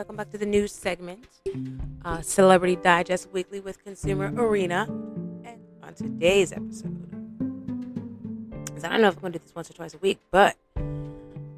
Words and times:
Welcome 0.00 0.16
back 0.16 0.30
to 0.30 0.38
the 0.38 0.46
news 0.46 0.72
segment, 0.72 1.26
uh, 2.06 2.22
Celebrity 2.22 2.76
Digest 2.76 3.30
Weekly 3.32 3.60
with 3.60 3.84
Conzhumor 3.84 4.32
Erena. 4.34 4.88
And 5.44 5.60
on 5.82 5.92
today's 5.92 6.52
episode, 6.52 7.06
I 8.82 8.88
don't 8.88 9.02
know 9.02 9.08
if 9.08 9.16
I'm 9.16 9.20
gonna 9.20 9.32
do 9.32 9.40
this 9.40 9.54
once 9.54 9.68
or 9.68 9.74
twice 9.74 9.92
a 9.92 9.98
week, 9.98 10.18
but 10.30 10.56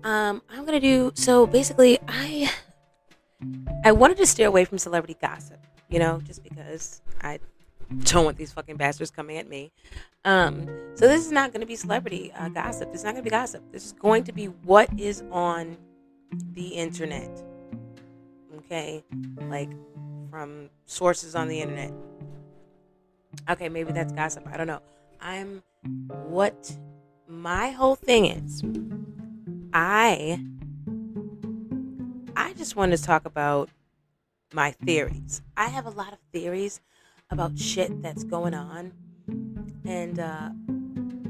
um, 0.02 0.42
I'm 0.50 0.64
gonna 0.64 0.80
do 0.80 1.12
so. 1.14 1.46
Basically, 1.46 2.00
I 2.08 2.50
I 3.84 3.92
wanted 3.92 4.16
to 4.16 4.26
steer 4.26 4.48
away 4.48 4.64
from 4.64 4.76
celebrity 4.76 5.16
gossip, 5.22 5.64
you 5.88 6.00
know, 6.00 6.20
just 6.24 6.42
because 6.42 7.00
I 7.20 7.38
don't 8.00 8.24
want 8.24 8.38
these 8.38 8.52
fucking 8.52 8.76
bastards 8.76 9.12
coming 9.12 9.36
at 9.36 9.48
me. 9.48 9.70
Um, 10.24 10.66
so 10.96 11.06
this 11.06 11.24
is 11.24 11.30
not 11.30 11.52
going 11.52 11.60
to 11.60 11.66
be 11.66 11.76
celebrity 11.76 12.32
uh, 12.36 12.48
gossip. 12.48 12.90
This 12.90 13.02
is 13.02 13.04
not 13.04 13.12
going 13.12 13.22
to 13.22 13.30
be 13.30 13.30
gossip. 13.30 13.62
This 13.70 13.86
is 13.86 13.92
going 13.92 14.24
to 14.24 14.32
be 14.32 14.46
what 14.46 14.88
is 14.98 15.22
on 15.30 15.76
the 16.54 16.66
internet. 16.70 17.30
Okay, 18.72 19.04
like 19.50 19.68
from 20.30 20.70
sources 20.86 21.34
on 21.34 21.48
the 21.48 21.60
internet. 21.60 21.92
Okay, 23.50 23.68
maybe 23.68 23.92
that's 23.92 24.14
gossip. 24.14 24.48
I 24.50 24.56
don't 24.56 24.66
know. 24.66 24.80
I'm 25.20 25.62
what 26.06 26.74
my 27.28 27.68
whole 27.68 27.96
thing 27.96 28.24
is. 28.24 28.62
I 29.74 30.42
I 32.34 32.54
just 32.54 32.74
want 32.74 32.92
to 32.92 33.02
talk 33.02 33.26
about 33.26 33.68
my 34.54 34.70
theories. 34.70 35.42
I 35.54 35.66
have 35.68 35.84
a 35.84 35.90
lot 35.90 36.14
of 36.14 36.18
theories 36.32 36.80
about 37.28 37.58
shit 37.58 38.00
that's 38.00 38.24
going 38.24 38.54
on, 38.54 38.92
and 39.84 40.18
uh, 40.18 40.48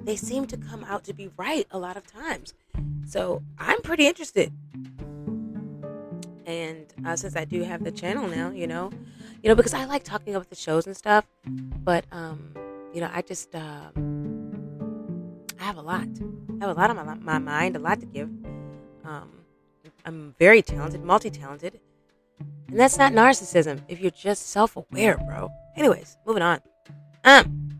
they 0.04 0.14
seem 0.14 0.46
to 0.46 0.56
come 0.56 0.84
out 0.84 1.02
to 1.06 1.12
be 1.12 1.28
right 1.36 1.66
a 1.72 1.78
lot 1.80 1.96
of 1.96 2.06
times. 2.06 2.54
So 3.04 3.42
I'm 3.58 3.82
pretty 3.82 4.06
interested. 4.06 4.52
And 6.46 6.86
uh, 7.06 7.16
since 7.16 7.36
I 7.36 7.44
do 7.44 7.62
have 7.62 7.84
the 7.84 7.92
channel 7.92 8.28
now, 8.28 8.50
you 8.50 8.66
know, 8.66 8.90
you 9.42 9.48
know, 9.48 9.54
because 9.54 9.74
I 9.74 9.84
like 9.84 10.02
talking 10.02 10.34
about 10.34 10.50
the 10.50 10.56
shows 10.56 10.86
and 10.86 10.96
stuff, 10.96 11.24
but 11.46 12.04
um, 12.12 12.54
you 12.92 13.00
know, 13.00 13.10
I 13.12 13.22
just 13.22 13.54
uh, 13.54 13.90
I 15.60 15.64
have 15.64 15.76
a 15.76 15.82
lot. 15.82 16.06
I 16.60 16.66
have 16.66 16.76
a 16.76 16.80
lot 16.80 16.90
on 16.90 16.96
my 16.96 17.14
my 17.14 17.38
mind, 17.38 17.76
a 17.76 17.78
lot 17.78 18.00
to 18.00 18.06
give. 18.06 18.28
Um, 19.04 19.30
I'm 20.04 20.34
very 20.38 20.62
talented, 20.62 21.02
multi-talented. 21.02 21.80
And 22.68 22.80
that's 22.80 22.98
not 22.98 23.12
narcissism 23.12 23.82
if 23.88 24.00
you're 24.00 24.10
just 24.10 24.48
self-aware, 24.48 25.18
bro. 25.18 25.50
Anyways, 25.76 26.16
moving 26.26 26.42
on. 26.42 26.60
Um 27.24 27.78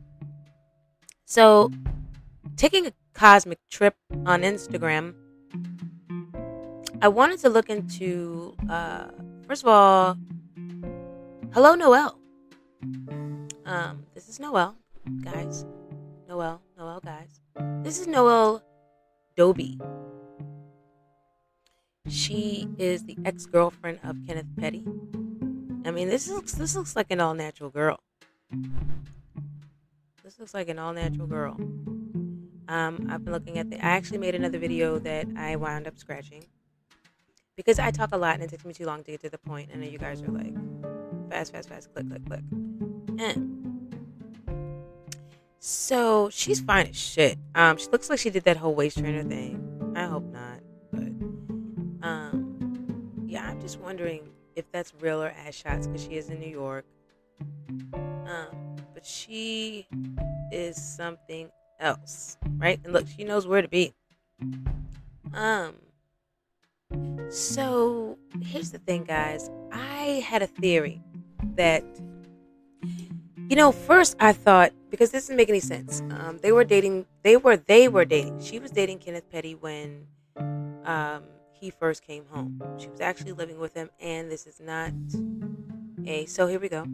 so 1.24 1.70
taking 2.56 2.86
a 2.86 2.92
cosmic 3.14 3.58
trip 3.70 3.96
on 4.26 4.42
Instagram, 4.42 5.14
I 7.02 7.08
wanted 7.08 7.40
to 7.40 7.48
look 7.48 7.68
into 7.68 8.54
uh 8.70 9.08
first 9.48 9.64
of 9.64 9.68
all, 9.68 10.16
hello 11.52 11.74
Noelle. 11.74 12.16
Um 13.66 14.06
this 14.14 14.28
is 14.28 14.38
Noelle, 14.38 14.76
guys. 15.24 15.66
Noelle, 16.28 16.62
Noelle 16.78 17.00
guys. 17.00 17.40
This 17.82 17.98
is 17.98 18.06
Noelle 18.06 18.62
Dobie. 19.36 19.80
She 22.06 22.68
is 22.78 23.04
the 23.04 23.18
ex-girlfriend 23.24 23.98
of 24.04 24.18
Kenneth 24.24 24.46
Petty. 24.56 24.84
I 25.84 25.90
mean, 25.90 26.08
this 26.08 26.30
looks 26.30 26.52
this 26.52 26.76
looks 26.76 26.94
like 26.94 27.10
an 27.10 27.18
all-natural 27.18 27.70
girl. 27.70 27.98
This 30.22 30.38
looks 30.38 30.54
like 30.54 30.68
an 30.68 30.78
all-natural 30.78 31.26
girl. 31.26 31.56
Um, 32.68 33.08
I've 33.10 33.24
been 33.24 33.32
looking 33.32 33.58
at 33.58 33.70
the. 33.70 33.84
I 33.84 33.90
actually 33.90 34.18
made 34.18 34.36
another 34.36 34.60
video 34.60 35.00
that 35.00 35.26
I 35.36 35.56
wound 35.56 35.88
up 35.88 35.98
scratching 35.98 36.46
because 37.64 37.78
I 37.78 37.92
talk 37.92 38.10
a 38.12 38.16
lot 38.16 38.34
and 38.34 38.42
it 38.42 38.50
takes 38.50 38.64
me 38.64 38.74
too 38.74 38.86
long 38.86 39.04
to 39.04 39.10
get 39.12 39.20
to 39.22 39.30
the 39.30 39.38
point. 39.38 39.70
And 39.72 39.84
you 39.84 39.98
guys 39.98 40.20
are 40.22 40.28
like, 40.28 40.52
fast, 41.30 41.52
fast, 41.52 41.68
fast, 41.68 41.94
click, 41.94 42.08
click, 42.08 42.26
click. 42.26 42.40
And 43.18 43.92
so 45.60 46.28
she's 46.30 46.60
fine 46.60 46.88
as 46.88 46.96
shit. 46.96 47.38
Um, 47.54 47.76
she 47.76 47.86
looks 47.88 48.10
like 48.10 48.18
she 48.18 48.30
did 48.30 48.42
that 48.44 48.56
whole 48.56 48.74
waist 48.74 48.98
trainer 48.98 49.22
thing. 49.22 49.94
I 49.94 50.06
hope 50.06 50.24
not, 50.24 50.58
but 50.90 52.06
um, 52.06 53.26
yeah, 53.26 53.48
I'm 53.48 53.60
just 53.60 53.78
wondering 53.78 54.28
if 54.56 54.70
that's 54.72 54.92
real 55.00 55.22
or 55.22 55.32
ass 55.46 55.54
shots 55.54 55.86
because 55.86 56.02
she 56.02 56.16
is 56.16 56.30
in 56.30 56.40
New 56.40 56.50
York. 56.50 56.84
Um, 57.92 58.76
but 58.92 59.06
she 59.06 59.86
is 60.50 60.76
something 60.82 61.48
else, 61.78 62.36
right? 62.56 62.80
And 62.82 62.92
look, 62.92 63.06
she 63.16 63.22
knows 63.22 63.46
where 63.46 63.62
to 63.62 63.68
be. 63.68 63.94
Um, 65.32 65.74
so 67.30 68.18
here's 68.42 68.70
the 68.70 68.78
thing, 68.78 69.04
guys. 69.04 69.50
I 69.72 70.24
had 70.26 70.42
a 70.42 70.46
theory 70.46 71.02
that, 71.56 71.84
you 73.48 73.56
know, 73.56 73.72
first 73.72 74.16
I 74.20 74.32
thought 74.32 74.72
because 74.90 75.10
this 75.10 75.24
doesn't 75.24 75.36
make 75.36 75.48
any 75.48 75.60
sense. 75.60 76.02
Um, 76.10 76.38
they 76.42 76.52
were 76.52 76.64
dating. 76.64 77.06
They 77.22 77.36
were 77.36 77.56
they 77.56 77.88
were 77.88 78.04
dating. 78.04 78.40
She 78.40 78.58
was 78.58 78.70
dating 78.70 78.98
Kenneth 78.98 79.30
Petty 79.30 79.54
when 79.54 80.06
um, 80.84 81.24
he 81.52 81.70
first 81.70 82.04
came 82.06 82.24
home. 82.30 82.62
She 82.78 82.88
was 82.88 83.00
actually 83.00 83.32
living 83.32 83.58
with 83.58 83.74
him, 83.74 83.90
and 84.00 84.30
this 84.30 84.46
is 84.46 84.60
not 84.60 84.92
a. 86.06 86.26
So 86.26 86.46
here 86.46 86.60
we 86.60 86.68
go. 86.68 86.86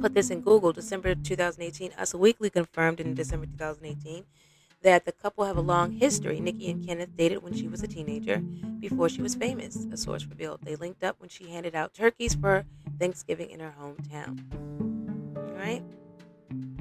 Put 0.00 0.14
this 0.14 0.30
in 0.30 0.40
Google. 0.40 0.72
December 0.72 1.14
2018. 1.14 1.92
Us 1.98 2.14
Weekly 2.14 2.50
confirmed 2.50 3.00
in 3.00 3.14
December 3.14 3.46
2018 3.46 4.24
that 4.84 5.04
the 5.04 5.12
couple 5.12 5.44
have 5.44 5.56
a 5.56 5.60
long 5.62 5.90
history. 5.90 6.38
Nicki 6.38 6.70
and 6.70 6.86
Kenneth 6.86 7.16
dated 7.16 7.42
when 7.42 7.54
she 7.54 7.66
was 7.66 7.82
a 7.82 7.88
teenager, 7.88 8.38
before 8.78 9.08
she 9.08 9.20
was 9.22 9.34
famous. 9.34 9.86
A 9.90 9.96
source 9.96 10.24
revealed 10.26 10.60
they 10.62 10.76
linked 10.76 11.02
up 11.02 11.16
when 11.18 11.28
she 11.28 11.48
handed 11.50 11.74
out 11.74 11.92
turkeys 11.92 12.34
for 12.34 12.64
Thanksgiving 13.00 13.50
in 13.50 13.58
her 13.58 13.74
hometown. 13.80 14.38
All 15.36 15.56
right. 15.56 15.82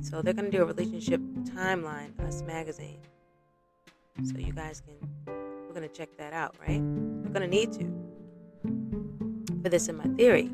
So 0.02 0.22
they're 0.22 0.34
gonna 0.34 0.52
do 0.52 0.62
a 0.62 0.66
relationship 0.66 1.22
timeline, 1.46 2.20
Us 2.28 2.44
Magazine. 2.44 3.00
So 4.24 4.38
you 4.38 4.54
guys 4.54 4.82
can 4.82 4.96
we're 5.74 5.80
going 5.80 5.90
to 5.90 5.98
check 5.98 6.16
that 6.18 6.34
out, 6.34 6.56
right? 6.62 6.80
We're 6.80 7.34
going 7.34 7.42
to 7.42 7.48
need 7.48 7.74
to 7.74 8.04
for 9.64 9.70
this 9.70 9.88
in 9.88 9.98
my 9.98 10.04
theory. 10.16 10.52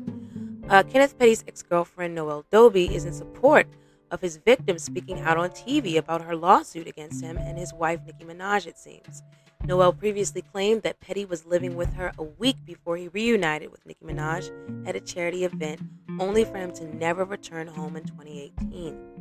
Uh, 0.70 0.82
Kenneth 0.82 1.18
Petty's 1.18 1.44
ex 1.46 1.62
girlfriend, 1.62 2.14
Noelle 2.14 2.46
Dobie, 2.50 2.94
is 2.94 3.04
in 3.04 3.12
support 3.12 3.66
of 4.10 4.20
his 4.20 4.36
victim 4.36 4.78
speaking 4.78 5.20
out 5.20 5.36
on 5.36 5.50
TV 5.50 5.96
about 5.96 6.22
her 6.22 6.36
lawsuit 6.36 6.86
against 6.86 7.22
him 7.22 7.36
and 7.36 7.58
his 7.58 7.72
wife, 7.72 8.00
Nicki 8.06 8.24
Minaj, 8.24 8.66
it 8.66 8.78
seems. 8.78 9.22
Noelle 9.64 9.92
previously 9.92 10.42
claimed 10.42 10.82
that 10.82 11.00
Petty 11.00 11.24
was 11.24 11.44
living 11.44 11.76
with 11.76 11.92
her 11.94 12.12
a 12.18 12.22
week 12.22 12.56
before 12.64 12.96
he 12.96 13.08
reunited 13.08 13.70
with 13.70 13.84
Nicki 13.86 14.04
Minaj 14.04 14.50
at 14.88 14.96
a 14.96 15.00
charity 15.00 15.44
event, 15.44 15.80
only 16.18 16.44
for 16.44 16.56
him 16.56 16.72
to 16.72 16.96
never 16.96 17.24
return 17.24 17.66
home 17.66 17.96
in 17.96 18.04
2018. 18.04 19.20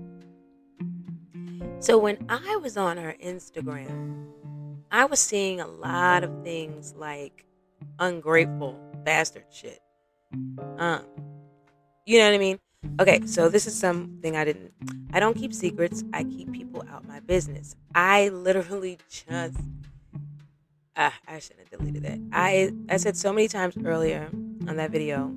So 1.82 1.98
when 1.98 2.26
I 2.30 2.58
was 2.58 2.78
on 2.78 2.98
her 2.98 3.16
Instagram, 3.24 4.28
I 4.92 5.06
was 5.06 5.20
seeing 5.20 5.60
a 5.60 5.68
lot 5.68 6.24
of 6.24 6.44
things 6.44 6.94
like 6.98 7.46
ungrateful 8.00 8.80
bastard 9.04 9.46
shit. 9.52 9.80
Um, 10.78 11.04
you 12.06 12.18
know 12.20 12.26
what 12.26 12.34
I 12.34 12.38
mean? 12.38 12.60
Okay, 13.00 13.22
so 13.26 13.50
this 13.50 13.68
is 13.68 13.78
something 13.78 14.36
I 14.36 14.46
didn't. 14.46 14.74
I 15.14 15.20
don't 15.20 15.36
keep 15.36 15.54
secrets. 15.54 16.04
I 16.14 16.24
keep 16.24 16.52
people 16.52 16.84
out 16.90 17.08
my 17.08 17.20
business. 17.20 17.76
I 17.96 18.30
literally 18.30 18.98
just. 19.10 19.58
Ah, 20.96 21.14
I 21.28 21.40
shouldn't 21.40 21.68
have 21.70 21.80
deleted 21.80 22.04
that. 22.04 22.20
I 22.32 22.72
I 22.90 22.98
said 22.98 23.16
so 23.16 23.32
many 23.32 23.48
times 23.48 23.76
earlier 23.86 24.30
on 24.68 24.76
that 24.78 24.92
video 24.92 25.34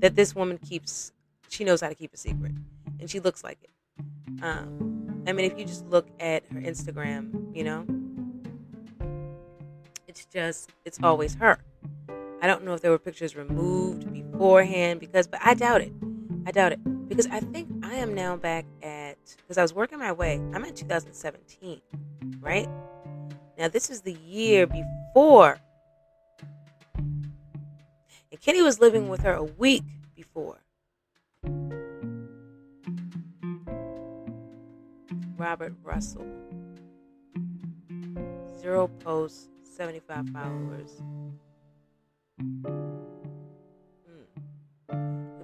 that 0.00 0.16
this 0.16 0.34
woman 0.34 0.58
keeps. 0.58 1.12
She 1.48 1.64
knows 1.64 1.80
how 1.80 1.88
to 1.88 1.94
keep 1.94 2.12
a 2.12 2.16
secret, 2.16 2.52
and 3.00 3.08
she 3.08 3.20
looks 3.20 3.44
like 3.44 3.58
it. 3.62 3.70
Um, 4.42 5.22
I 5.26 5.32
mean, 5.32 5.50
if 5.50 5.58
you 5.58 5.64
just 5.64 5.86
look 5.86 6.08
at 6.18 6.44
her 6.52 6.60
Instagram, 6.60 7.54
you 7.56 7.64
know, 7.64 7.86
it's 10.06 10.24
just 10.26 10.70
it's 10.84 10.98
always 11.02 11.34
her. 11.36 11.58
I 12.42 12.46
don't 12.46 12.64
know 12.64 12.74
if 12.74 12.80
there 12.80 12.90
were 12.90 12.98
pictures 12.98 13.34
removed 13.36 14.12
beforehand 14.12 15.00
because, 15.00 15.26
but 15.26 15.40
I 15.42 15.54
doubt 15.54 15.80
it. 15.80 15.92
I 16.46 16.50
doubt 16.50 16.72
it 16.72 17.08
because 17.08 17.26
I 17.28 17.40
think 17.40 17.68
I 17.84 17.94
am 17.94 18.14
now 18.14 18.36
back 18.36 18.66
at 18.82 19.16
because 19.36 19.56
I 19.56 19.62
was 19.62 19.72
working 19.72 19.98
my 19.98 20.12
way. 20.12 20.34
I'm 20.52 20.64
at 20.64 20.76
2017, 20.76 21.80
right? 22.40 22.68
Now 23.58 23.68
this 23.68 23.88
is 23.88 24.02
the 24.02 24.12
year 24.12 24.66
before, 24.66 25.58
and 26.98 28.40
Kenny 28.40 28.62
was 28.62 28.80
living 28.80 29.08
with 29.08 29.20
her 29.22 29.32
a 29.32 29.44
week 29.44 29.84
before. 30.14 30.58
Robert 35.36 35.74
Russell, 35.82 36.26
zero 38.58 38.88
posts, 38.88 39.48
75 39.76 40.28
followers. 40.30 41.02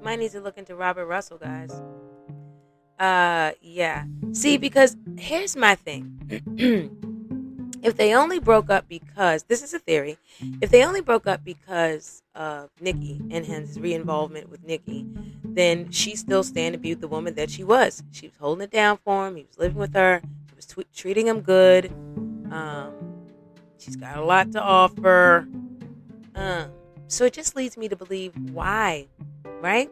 Might 0.02 0.18
need 0.18 0.30
to 0.32 0.40
look 0.40 0.58
into 0.58 0.74
Robert 0.74 1.06
Russell, 1.06 1.38
guys. 1.38 1.70
Uh, 2.98 3.52
yeah. 3.60 4.04
See, 4.32 4.56
because 4.56 4.96
here's 5.18 5.56
my 5.56 5.74
thing. 5.74 6.16
if 7.82 7.96
they 7.96 8.14
only 8.14 8.38
broke 8.38 8.70
up 8.70 8.88
because 8.88 9.44
this 9.44 9.62
is 9.62 9.74
a 9.74 9.78
theory, 9.78 10.18
if 10.60 10.70
they 10.70 10.84
only 10.84 11.00
broke 11.00 11.26
up 11.26 11.44
because 11.44 12.22
of 12.34 12.70
Nicki 12.80 13.20
and 13.30 13.44
his 13.44 13.78
re-involvement 13.80 14.50
with 14.50 14.64
Nicki, 14.64 15.06
then 15.44 15.90
she 15.90 16.16
still 16.16 16.42
stand 16.42 16.74
to 16.74 16.78
be 16.78 16.94
the 16.94 17.08
woman 17.08 17.34
that 17.34 17.50
she 17.50 17.64
was. 17.64 18.02
She 18.10 18.28
was 18.28 18.36
holding 18.38 18.64
it 18.64 18.70
down 18.70 18.98
for 19.04 19.28
him. 19.28 19.36
He 19.36 19.44
was 19.44 19.58
living 19.58 19.78
with 19.78 19.94
her. 19.94 20.20
She 20.48 20.56
was 20.56 20.66
t- 20.66 20.86
treating 20.94 21.26
him 21.26 21.40
good. 21.40 21.86
Um, 22.50 22.92
she's 23.78 23.96
got 23.96 24.16
a 24.16 24.24
lot 24.24 24.52
to 24.52 24.62
offer. 24.62 25.48
Um, 26.34 26.70
so 27.08 27.24
it 27.24 27.32
just 27.32 27.56
leads 27.56 27.76
me 27.76 27.88
to 27.88 27.96
believe 27.96 28.32
why, 28.52 29.08
right? 29.60 29.90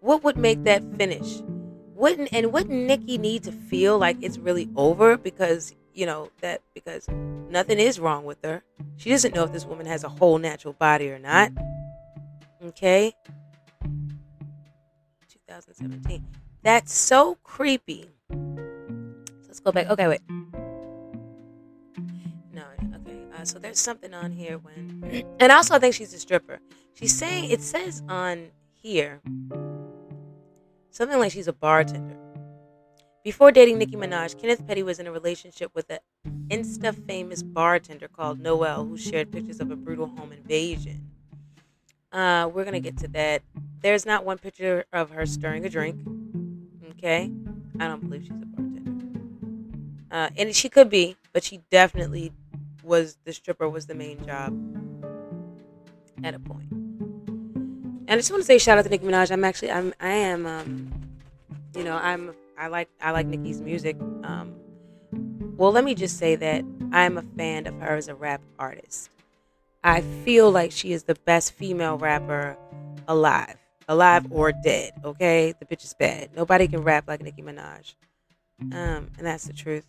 What 0.00 0.24
would 0.24 0.36
make 0.36 0.64
that 0.64 0.82
finish? 0.96 1.42
Wouldn't 1.94 2.32
and 2.32 2.52
wouldn't 2.52 2.86
Nicki 2.86 3.18
need 3.18 3.42
to 3.44 3.52
feel 3.52 3.98
like 3.98 4.16
it's 4.22 4.38
really 4.38 4.68
over 4.76 5.18
because 5.18 5.74
you 5.92 6.06
know 6.06 6.30
that 6.40 6.62
because 6.74 7.06
nothing 7.50 7.78
is 7.78 8.00
wrong 8.00 8.24
with 8.24 8.38
her. 8.42 8.62
She 8.96 9.10
doesn't 9.10 9.34
know 9.34 9.44
if 9.44 9.52
this 9.52 9.66
woman 9.66 9.86
has 9.86 10.04
a 10.04 10.08
whole 10.08 10.38
natural 10.38 10.72
body 10.74 11.10
or 11.10 11.18
not. 11.18 11.52
Okay. 12.64 13.14
2017. 15.46 16.24
That's 16.62 16.92
so 16.92 17.36
creepy. 17.42 18.10
Let's 19.46 19.60
go 19.60 19.72
back. 19.72 19.88
Okay, 19.90 20.08
wait. 20.08 20.20
No, 22.52 22.64
okay. 22.96 23.24
Uh, 23.34 23.44
so 23.44 23.58
there's 23.58 23.78
something 23.78 24.14
on 24.14 24.32
here 24.32 24.58
when, 24.58 25.24
and 25.40 25.52
also 25.52 25.74
I 25.74 25.78
think 25.78 25.94
she's 25.94 26.12
a 26.14 26.18
stripper. 26.18 26.60
She's 26.94 27.16
saying 27.16 27.50
it 27.50 27.62
says 27.62 28.02
on 28.08 28.50
here 28.82 29.20
something 30.90 31.18
like 31.18 31.32
she's 31.32 31.48
a 31.48 31.52
bartender. 31.52 32.16
Before 33.22 33.52
dating 33.52 33.78
Nicki 33.78 33.96
Minaj, 33.96 34.40
Kenneth 34.40 34.66
Petty 34.66 34.82
was 34.82 34.98
in 34.98 35.06
a 35.06 35.12
relationship 35.12 35.70
with 35.74 35.90
an 35.90 35.98
Insta 36.48 36.94
famous 37.06 37.42
bartender 37.42 38.08
called 38.08 38.40
Noelle, 38.40 38.84
who 38.84 38.96
shared 38.96 39.30
pictures 39.30 39.60
of 39.60 39.70
a 39.70 39.76
brutal 39.76 40.06
home 40.06 40.32
invasion. 40.32 41.10
Uh, 42.12 42.50
we're 42.52 42.64
gonna 42.64 42.80
get 42.80 42.96
to 42.98 43.08
that. 43.08 43.42
There's 43.82 44.04
not 44.04 44.24
one 44.24 44.38
picture 44.38 44.84
of 44.92 45.10
her 45.10 45.26
stirring 45.26 45.64
a 45.64 45.68
drink. 45.68 46.00
Okay, 46.92 47.30
I 47.78 47.88
don't 47.88 48.00
believe 48.00 48.22
she's 48.22 48.30
a 48.30 48.46
bartender. 48.46 48.92
Uh, 50.10 50.30
and 50.36 50.54
she 50.54 50.68
could 50.68 50.90
be, 50.90 51.16
but 51.32 51.44
she 51.44 51.60
definitely 51.70 52.32
was 52.82 53.18
the 53.24 53.32
stripper 53.32 53.68
was 53.68 53.86
the 53.86 53.94
main 53.94 54.24
job 54.24 54.52
at 56.24 56.34
a 56.34 56.38
point. 56.38 56.79
And 58.10 58.16
I 58.16 58.18
just 58.18 58.32
want 58.32 58.42
to 58.42 58.44
say 58.44 58.58
shout 58.58 58.76
out 58.76 58.82
to 58.82 58.90
Nicki 58.90 59.06
Minaj. 59.06 59.30
I'm 59.30 59.44
actually 59.44 59.70
I'm 59.70 59.94
I 60.00 60.08
am 60.08 60.44
um, 60.44 60.90
you 61.76 61.84
know 61.84 61.94
I'm 61.94 62.34
I 62.58 62.66
like 62.66 62.88
I 63.00 63.12
like 63.12 63.24
Nicki's 63.24 63.60
music. 63.60 63.96
Um, 64.24 64.52
well, 65.56 65.70
let 65.70 65.84
me 65.84 65.94
just 65.94 66.18
say 66.18 66.34
that 66.34 66.64
I'm 66.90 67.18
a 67.18 67.22
fan 67.22 67.68
of 67.68 67.80
her 67.80 67.94
as 67.94 68.08
a 68.08 68.16
rap 68.16 68.42
artist. 68.58 69.10
I 69.84 70.00
feel 70.00 70.50
like 70.50 70.72
she 70.72 70.90
is 70.90 71.04
the 71.04 71.14
best 71.24 71.52
female 71.52 71.98
rapper 71.98 72.56
alive, 73.06 73.56
alive 73.86 74.26
or 74.30 74.50
dead. 74.50 74.90
Okay, 75.04 75.54
the 75.60 75.64
bitch 75.64 75.84
is 75.84 75.94
bad. 75.94 76.30
Nobody 76.34 76.66
can 76.66 76.82
rap 76.82 77.06
like 77.06 77.22
Nicki 77.22 77.42
Minaj, 77.42 77.94
um, 78.72 79.08
and 79.18 79.20
that's 79.20 79.44
the 79.44 79.52
truth. 79.52 79.86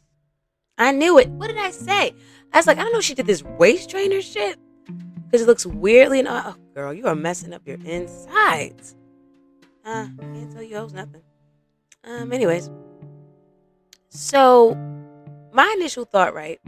I 0.77 0.91
knew 0.91 1.17
it. 1.17 1.27
What 1.27 1.47
did 1.47 1.57
I 1.57 1.71
say? 1.71 2.13
I 2.53 2.57
was 2.57 2.67
like, 2.67 2.77
I 2.77 2.83
don't 2.83 2.93
know. 2.93 3.01
She 3.01 3.15
did 3.15 3.25
this 3.25 3.41
waist 3.41 3.89
trainer 3.89 4.21
shit 4.21 4.59
because 5.31 5.43
it 5.43 5.47
looks 5.47 5.65
weirdly. 5.65 6.19
And 6.19 6.27
oh, 6.27 6.55
girl, 6.75 6.93
you 6.93 7.07
are 7.07 7.15
messing 7.15 7.53
up 7.53 7.61
your 7.65 7.77
insides. 7.85 8.95
Uh, 9.85 10.07
can't 10.19 10.51
tell 10.51 10.61
you 10.61 10.75
else 10.75 10.91
nothing. 10.91 11.21
Um, 12.03 12.33
anyways, 12.33 12.69
so 14.09 14.75
my 15.53 15.73
initial 15.77 16.03
thought, 16.03 16.33
right, 16.33 16.59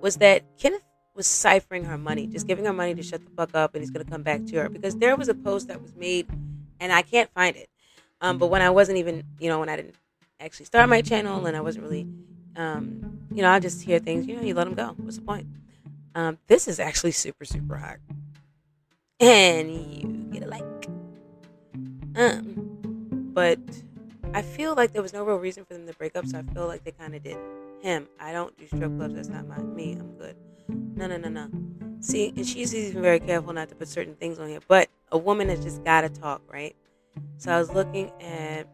was 0.00 0.16
that 0.16 0.44
Kenneth 0.58 0.82
was 1.14 1.26
ciphering 1.26 1.84
her 1.84 1.96
money, 1.96 2.26
just 2.26 2.46
giving 2.46 2.64
her 2.66 2.72
money 2.72 2.94
to 2.94 3.02
shut 3.02 3.24
the 3.24 3.30
fuck 3.30 3.54
up, 3.54 3.74
and 3.74 3.82
he's 3.82 3.90
gonna 3.90 4.04
come 4.04 4.22
back 4.22 4.44
to 4.46 4.56
her 4.56 4.68
because 4.68 4.96
there 4.96 5.16
was 5.16 5.28
a 5.28 5.34
post 5.34 5.68
that 5.68 5.80
was 5.80 5.94
made, 5.94 6.28
and 6.78 6.92
I 6.92 7.02
can't 7.02 7.30
find 7.32 7.56
it. 7.56 7.68
Um, 8.20 8.38
but 8.38 8.48
when 8.48 8.60
I 8.60 8.70
wasn't 8.70 8.98
even, 8.98 9.24
you 9.38 9.48
know, 9.48 9.58
when 9.60 9.68
I 9.68 9.76
didn't 9.76 9.94
actually 10.40 10.66
start 10.66 10.88
my 10.88 11.00
channel, 11.00 11.46
and 11.46 11.56
I 11.56 11.60
wasn't 11.60 11.84
really, 11.84 12.06
um, 12.56 13.20
you 13.32 13.42
know, 13.42 13.50
I 13.50 13.58
just 13.58 13.82
hear 13.82 13.98
things, 13.98 14.26
you 14.26 14.36
know, 14.36 14.42
you 14.42 14.54
let 14.54 14.64
them 14.64 14.74
go. 14.74 14.94
What's 14.98 15.16
the 15.16 15.22
point? 15.22 15.46
Um, 16.16 16.38
this 16.46 16.66
is 16.66 16.80
actually 16.80 17.10
super, 17.10 17.44
super 17.44 17.76
hot, 17.76 17.98
and 19.20 19.70
you 19.70 20.28
get 20.32 20.42
a 20.42 20.46
like. 20.46 20.62
Um, 22.16 22.78
but 23.34 23.58
I 24.32 24.40
feel 24.40 24.74
like 24.74 24.94
there 24.94 25.02
was 25.02 25.12
no 25.12 25.24
real 25.24 25.36
reason 25.36 25.66
for 25.66 25.74
them 25.74 25.86
to 25.86 25.92
break 25.92 26.16
up, 26.16 26.26
so 26.26 26.38
I 26.38 26.42
feel 26.54 26.66
like 26.66 26.84
they 26.84 26.92
kind 26.92 27.14
of 27.14 27.22
did. 27.22 27.36
Him, 27.82 28.08
I 28.18 28.32
don't 28.32 28.56
do 28.56 28.66
strip 28.66 28.96
clubs. 28.96 29.14
That's 29.14 29.28
not 29.28 29.46
my 29.46 29.58
me. 29.58 29.92
I'm 29.92 30.16
good. 30.16 30.36
No, 30.96 31.06
no, 31.06 31.18
no, 31.18 31.28
no. 31.28 31.50
See, 32.00 32.32
and 32.34 32.46
she's 32.46 32.74
even 32.74 33.02
very 33.02 33.20
careful 33.20 33.52
not 33.52 33.68
to 33.68 33.74
put 33.74 33.86
certain 33.86 34.14
things 34.14 34.38
on 34.38 34.48
here. 34.48 34.60
But 34.66 34.88
a 35.12 35.18
woman 35.18 35.50
has 35.50 35.62
just 35.62 35.84
got 35.84 36.00
to 36.00 36.08
talk, 36.08 36.40
right? 36.50 36.74
So 37.36 37.52
I 37.52 37.58
was 37.58 37.70
looking 37.70 38.10
at 38.22 38.66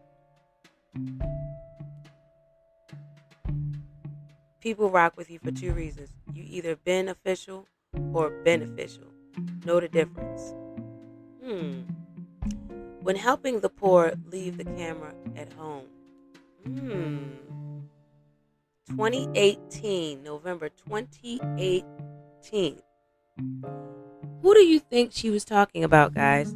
people 4.63 4.89
rock 4.89 5.15
with 5.17 5.29
you 5.29 5.37
for 5.39 5.51
two 5.51 5.73
reasons. 5.73 6.07
You 6.33 6.45
either 6.47 6.77
beneficial 6.77 7.67
or 8.13 8.29
beneficial. 8.45 9.03
Know 9.65 9.81
the 9.81 9.89
difference. 9.89 10.53
Hmm. 11.43 11.81
When 13.01 13.17
helping 13.17 13.59
the 13.59 13.67
poor, 13.67 14.13
leave 14.31 14.57
the 14.57 14.63
camera 14.63 15.13
at 15.35 15.51
home. 15.51 15.87
Hmm. 16.63 17.31
2018, 18.87 20.23
November 20.23 20.69
2018. 20.69 22.79
Who 24.41 24.53
do 24.53 24.61
you 24.61 24.79
think 24.79 25.11
she 25.11 25.29
was 25.29 25.43
talking 25.43 25.83
about, 25.83 26.13
guys? 26.13 26.55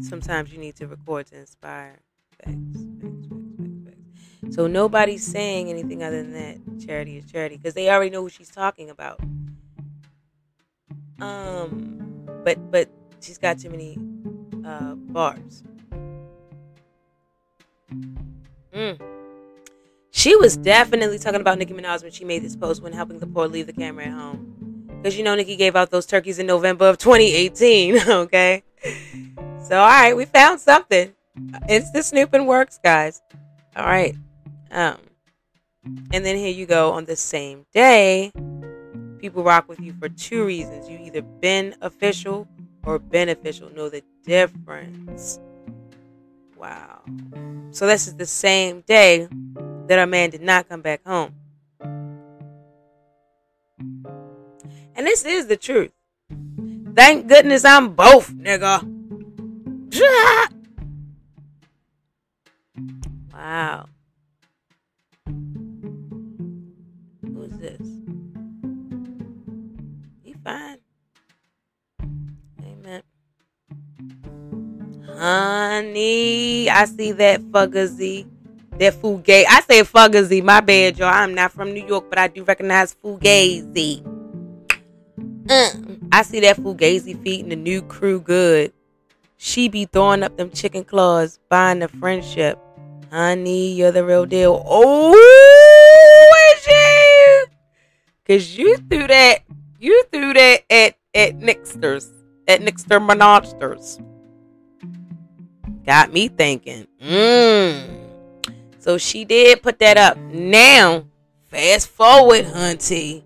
Sometimes 0.00 0.54
you 0.54 0.58
need 0.58 0.76
to 0.76 0.86
record 0.86 1.26
to 1.26 1.36
inspire. 1.38 1.98
Facts, 2.44 2.56
facts, 3.00 3.26
facts, 3.28 3.78
facts, 3.84 4.54
So 4.54 4.66
nobody's 4.66 5.26
saying 5.26 5.70
anything 5.70 6.02
other 6.02 6.22
than 6.22 6.32
that. 6.32 6.86
Charity 6.86 7.18
is 7.18 7.30
charity 7.30 7.56
because 7.56 7.74
they 7.74 7.90
already 7.90 8.10
know 8.10 8.22
who 8.22 8.28
she's 8.28 8.50
talking 8.50 8.90
about. 8.90 9.20
Um, 11.20 12.26
but 12.44 12.70
but 12.70 12.88
she's 13.20 13.38
got 13.38 13.58
too 13.58 13.70
many 13.70 13.98
uh, 14.64 14.94
bars. 14.94 15.62
Mm. 18.72 19.00
She 20.10 20.36
was 20.36 20.56
definitely 20.56 21.18
talking 21.18 21.40
about 21.40 21.58
Nicki 21.58 21.72
Minaj 21.72 22.02
when 22.02 22.12
she 22.12 22.24
made 22.24 22.42
this 22.42 22.56
post 22.56 22.82
when 22.82 22.92
helping 22.92 23.18
the 23.18 23.26
poor 23.26 23.48
leave 23.48 23.66
the 23.66 23.72
camera 23.72 24.06
at 24.06 24.12
home. 24.12 24.86
Because 25.04 25.18
you 25.18 25.24
know 25.24 25.34
Nicki 25.34 25.56
gave 25.56 25.76
out 25.76 25.90
those 25.90 26.06
turkeys 26.06 26.38
in 26.38 26.46
November 26.46 26.88
of 26.88 26.98
2018, 26.98 27.98
okay? 28.08 28.62
So, 29.68 29.78
all 29.78 29.86
right, 29.86 30.16
we 30.16 30.24
found 30.24 30.60
something. 30.60 31.12
It's 31.68 31.90
the 31.90 32.02
snooping 32.02 32.46
works, 32.46 32.78
guys. 32.82 33.22
All 33.76 33.84
right. 33.84 34.16
Um, 34.70 34.98
and 36.12 36.24
then 36.24 36.36
here 36.36 36.52
you 36.52 36.66
go 36.66 36.92
on 36.92 37.04
the 37.04 37.16
same 37.16 37.66
day. 37.72 38.32
People 39.18 39.42
rock 39.42 39.68
with 39.68 39.80
you 39.80 39.92
for 39.94 40.08
two 40.08 40.44
reasons. 40.44 40.88
You 40.88 40.98
either 40.98 41.22
been 41.22 41.74
official 41.80 42.46
or 42.84 42.98
beneficial. 42.98 43.70
Know 43.70 43.88
the 43.88 44.02
difference. 44.24 45.40
Wow. 46.56 47.02
So 47.70 47.86
this 47.86 48.06
is 48.06 48.14
the 48.14 48.26
same 48.26 48.82
day 48.82 49.28
that 49.86 49.98
our 49.98 50.06
man 50.06 50.30
did 50.30 50.42
not 50.42 50.68
come 50.68 50.82
back 50.82 51.04
home. 51.04 51.34
And 54.96 55.06
this 55.06 55.24
is 55.24 55.48
the 55.48 55.56
truth. 55.56 55.90
Thank 56.94 57.26
goodness 57.26 57.64
I'm 57.64 57.94
both, 57.94 58.32
nigga. 58.32 58.90
Wow. 63.44 63.84
Who's 67.20 67.58
this? 67.58 67.86
He 70.22 70.32
fine. 70.42 70.78
Amen. 72.62 73.02
Honey, 75.18 76.70
I 76.70 76.86
see 76.86 77.12
that 77.12 77.42
fugazi. 77.42 78.26
That 78.78 78.94
fugazi. 78.94 79.44
I 79.46 79.60
say 79.60 79.82
fugazi. 79.82 80.42
My 80.42 80.60
bad, 80.60 80.96
y'all. 80.96 81.08
I'm 81.08 81.34
not 81.34 81.52
from 81.52 81.74
New 81.74 81.86
York, 81.86 82.08
but 82.08 82.18
I 82.18 82.28
do 82.28 82.44
recognize 82.44 82.96
fugazi. 83.04 84.00
Uh, 85.50 85.70
I 86.10 86.22
see 86.22 86.40
that 86.40 86.56
fugazi 86.56 87.22
feeding 87.22 87.50
the 87.50 87.56
new 87.56 87.82
crew 87.82 88.20
good. 88.20 88.72
She 89.36 89.68
be 89.68 89.84
throwing 89.84 90.22
up 90.22 90.38
them 90.38 90.48
chicken 90.48 90.84
claws, 90.84 91.38
buying 91.50 91.80
the 91.80 91.88
friendship. 91.88 92.58
Honey, 93.10 93.72
you're 93.74 93.92
the 93.92 94.04
real 94.04 94.26
deal. 94.26 94.62
Oh, 94.66 96.54
is 96.54 96.62
she? 96.62 97.44
Cause 98.26 98.56
you 98.56 98.76
threw 98.76 99.06
that, 99.06 99.40
you 99.78 100.04
threw 100.10 100.32
that 100.32 100.62
at 100.70 100.96
at 101.14 101.38
Nixter's. 101.38 102.10
Ethnicster 102.46 103.00
Monsters. 103.00 103.98
Got 105.86 106.12
me 106.12 106.28
thinking. 106.28 106.86
Mmm. 107.02 108.04
So 108.78 108.98
she 108.98 109.24
did 109.24 109.62
put 109.62 109.78
that 109.78 109.96
up. 109.96 110.18
Now, 110.18 111.06
fast 111.46 111.88
forward, 111.88 112.44
hunty. 112.44 113.22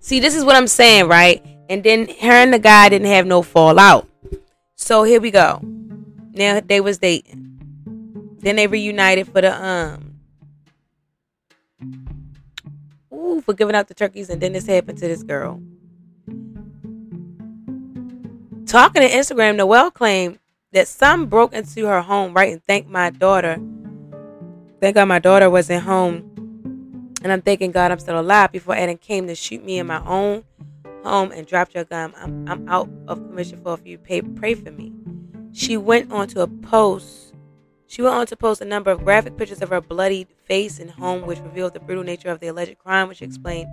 See, 0.00 0.20
this 0.20 0.34
is 0.34 0.44
what 0.44 0.56
I'm 0.56 0.66
saying, 0.66 1.08
right? 1.08 1.44
And 1.70 1.82
then 1.82 2.08
her 2.20 2.32
and 2.32 2.52
the 2.52 2.58
guy 2.58 2.88
didn't 2.88 3.08
have 3.08 3.26
no 3.26 3.42
fallout. 3.42 4.06
So 4.74 5.02
here 5.02 5.20
we 5.20 5.30
go. 5.30 5.60
Now 6.32 6.60
they 6.60 6.80
was 6.80 6.98
dating. 6.98 7.47
Then 8.38 8.56
they 8.56 8.66
reunited 8.66 9.28
for 9.28 9.40
the 9.40 9.64
um 9.64 10.14
Ooh, 13.12 13.40
for 13.40 13.52
giving 13.52 13.74
out 13.74 13.88
the 13.88 13.94
turkeys, 13.94 14.30
and 14.30 14.40
then 14.40 14.52
this 14.52 14.66
happened 14.66 14.98
to 14.98 15.08
this 15.08 15.22
girl. 15.22 15.60
Talking 18.66 19.02
to 19.02 19.08
Instagram, 19.08 19.56
Noelle 19.56 19.90
claimed 19.90 20.38
that 20.72 20.88
some 20.88 21.26
broke 21.26 21.52
into 21.52 21.86
her 21.86 22.02
home, 22.02 22.34
right, 22.34 22.52
and 22.52 22.62
thanked 22.64 22.90
my 22.90 23.10
daughter. 23.10 23.58
Thank 24.80 24.94
God 24.94 25.06
my 25.06 25.18
daughter 25.18 25.50
wasn't 25.50 25.84
home. 25.84 26.24
And 27.22 27.32
I'm 27.32 27.42
thanking 27.42 27.72
God 27.72 27.90
I'm 27.90 27.98
still 27.98 28.20
alive 28.20 28.52
before 28.52 28.76
Adam 28.76 28.96
came 28.96 29.26
to 29.26 29.34
shoot 29.34 29.64
me 29.64 29.78
in 29.78 29.86
my 29.86 30.04
own 30.06 30.44
home 31.02 31.32
and 31.32 31.46
dropped 31.46 31.74
your 31.74 31.84
gun. 31.84 32.14
I'm, 32.16 32.48
I'm 32.48 32.68
out 32.68 32.88
of 33.08 33.18
commission 33.18 33.60
for 33.62 33.72
a 33.72 33.76
few. 33.76 33.98
Pay, 33.98 34.22
pray 34.22 34.54
for 34.54 34.70
me. 34.70 34.92
She 35.52 35.76
went 35.76 36.12
on 36.12 36.28
to 36.28 36.42
a 36.42 36.46
post 36.46 37.27
she 37.88 38.02
went 38.02 38.14
on 38.14 38.26
to 38.26 38.36
post 38.36 38.60
a 38.60 38.66
number 38.66 38.90
of 38.90 39.02
graphic 39.02 39.38
pictures 39.38 39.62
of 39.62 39.70
her 39.70 39.80
bloodied 39.80 40.28
face 40.44 40.78
and 40.78 40.90
home, 40.90 41.22
which 41.22 41.40
revealed 41.40 41.72
the 41.72 41.80
brutal 41.80 42.04
nature 42.04 42.28
of 42.28 42.38
the 42.38 42.46
alleged 42.46 42.78
crime, 42.78 43.08
which 43.08 43.22
explained 43.22 43.68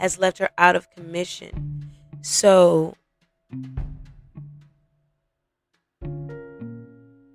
has 0.00 0.18
left 0.18 0.38
her 0.38 0.50
out 0.58 0.74
of 0.74 0.90
commission. 0.90 1.88
So, 2.20 2.96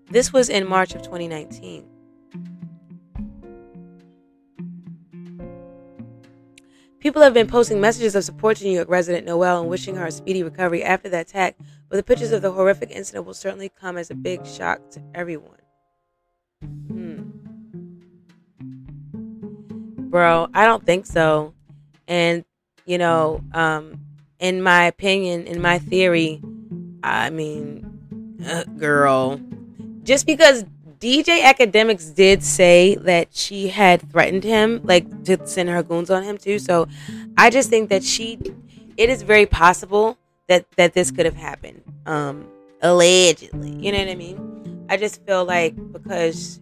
this 0.09 0.33
was 0.33 0.49
in 0.49 0.67
March 0.67 0.93
of 0.93 1.03
2019. 1.03 1.85
People 6.99 7.21
have 7.21 7.33
been 7.33 7.47
posting 7.47 7.79
messages 7.79 8.13
of 8.15 8.25
support 8.25 8.57
to 8.57 8.65
New 8.65 8.71
York 8.71 8.89
resident 8.89 9.25
Noelle 9.25 9.61
and 9.61 9.69
wishing 9.69 9.95
her 9.95 10.07
a 10.07 10.11
speedy 10.11 10.43
recovery 10.43 10.83
after 10.83 11.07
the 11.07 11.19
attack, 11.19 11.55
but 11.87 11.95
the 11.95 12.03
pictures 12.03 12.31
of 12.33 12.41
the 12.41 12.51
horrific 12.51 12.91
incident 12.91 13.25
will 13.25 13.33
certainly 13.33 13.69
come 13.69 13.95
as 13.95 14.11
a 14.11 14.15
big 14.15 14.45
shock 14.45 14.89
to 14.89 15.01
everyone. 15.13 15.64
Bro, 20.15 20.47
I 20.53 20.63
don't 20.63 20.85
think 20.85 21.05
so. 21.05 21.53
And, 22.07 22.45
you 22.85 22.97
know, 22.97 23.41
um, 23.53 23.99
in 24.39 24.61
my 24.61 24.85
opinion, 24.85 25.45
in 25.45 25.61
my 25.61 25.77
theory, 25.77 26.41
I 27.03 27.29
mean, 27.29 28.39
uh, 28.47 28.63
girl, 28.77 29.41
just 30.03 30.25
because 30.25 30.63
DJ 30.99 31.41
Akademiks 31.41 32.15
did 32.15 32.43
say 32.43 32.95
that 33.01 33.35
she 33.35 33.67
had 33.67 34.09
threatened 34.09 34.45
him, 34.45 34.79
like 34.85 35.25
to 35.25 35.45
send 35.45 35.67
her 35.67 35.83
goons 35.83 36.09
on 36.09 36.23
him 36.23 36.37
too. 36.37 36.59
So 36.59 36.87
I 37.37 37.49
just 37.49 37.69
think 37.69 37.89
that 37.89 38.01
she, 38.01 38.39
it 38.95 39.09
is 39.09 39.21
very 39.21 39.45
possible 39.45 40.17
that 40.47 40.65
that 40.77 40.93
this 40.93 41.11
could 41.11 41.25
have 41.25 41.35
happened, 41.35 41.81
um, 42.05 42.47
allegedly. 42.81 43.71
You 43.85 43.91
know 43.91 43.99
what 43.99 44.07
I 44.07 44.15
mean? 44.15 44.85
I 44.89 44.95
just 44.95 45.25
feel 45.25 45.43
like 45.43 45.75
because 45.91 46.61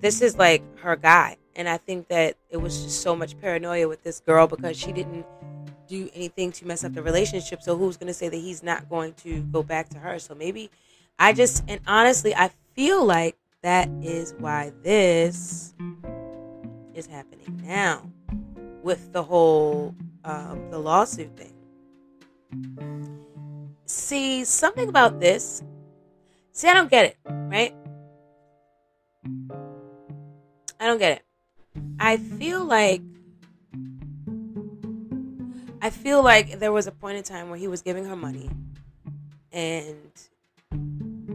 this 0.00 0.22
is 0.22 0.38
like 0.38 0.62
her 0.78 0.96
guy. 0.96 1.36
And 1.58 1.68
I 1.68 1.76
think 1.76 2.08
that 2.08 2.36
it 2.48 2.56
was 2.56 2.82
just 2.84 3.02
so 3.02 3.14
much 3.14 3.38
paranoia 3.38 3.86
with 3.86 4.02
this 4.02 4.20
girl 4.20 4.46
because 4.46 4.78
she 4.78 4.92
didn't 4.92 5.26
do 5.86 6.08
anything 6.14 6.52
to 6.52 6.66
mess 6.66 6.84
up 6.84 6.94
the 6.94 7.02
relationship. 7.02 7.62
So 7.62 7.76
who's 7.76 7.98
going 7.98 8.06
to 8.06 8.14
say 8.14 8.30
that 8.30 8.36
he's 8.36 8.62
not 8.62 8.88
going 8.88 9.12
to 9.24 9.42
go 9.42 9.62
back 9.62 9.90
to 9.90 9.98
her? 9.98 10.18
So 10.18 10.34
maybe 10.34 10.70
I 11.18 11.34
just, 11.34 11.62
and 11.68 11.80
honestly, 11.86 12.34
I 12.34 12.50
feel 12.74 13.04
like 13.04 13.36
that 13.62 13.90
is 14.00 14.34
why 14.38 14.72
this 14.82 15.74
is 16.94 17.06
happening 17.06 17.60
now 17.62 18.10
with 18.82 19.12
the 19.12 19.22
whole 19.22 19.94
um, 20.24 20.70
the 20.70 20.78
lawsuit 20.78 21.36
thing. 21.36 21.54
See, 23.84 24.44
something 24.44 24.88
about 24.88 25.20
this 25.20 25.62
See, 26.58 26.66
I 26.66 26.74
don't 26.74 26.90
get 26.90 27.04
it, 27.04 27.16
right? 27.24 27.72
I 30.80 30.86
don't 30.86 30.98
get 30.98 31.18
it. 31.18 31.27
I 32.00 32.16
feel 32.16 32.64
like 32.64 33.02
I 35.80 35.90
feel 35.90 36.22
like 36.22 36.58
there 36.58 36.72
was 36.72 36.86
a 36.86 36.92
point 36.92 37.18
in 37.18 37.22
time 37.22 37.50
where 37.50 37.58
he 37.58 37.68
was 37.68 37.82
giving 37.82 38.04
her 38.04 38.16
money 38.16 38.50
and 39.52 39.96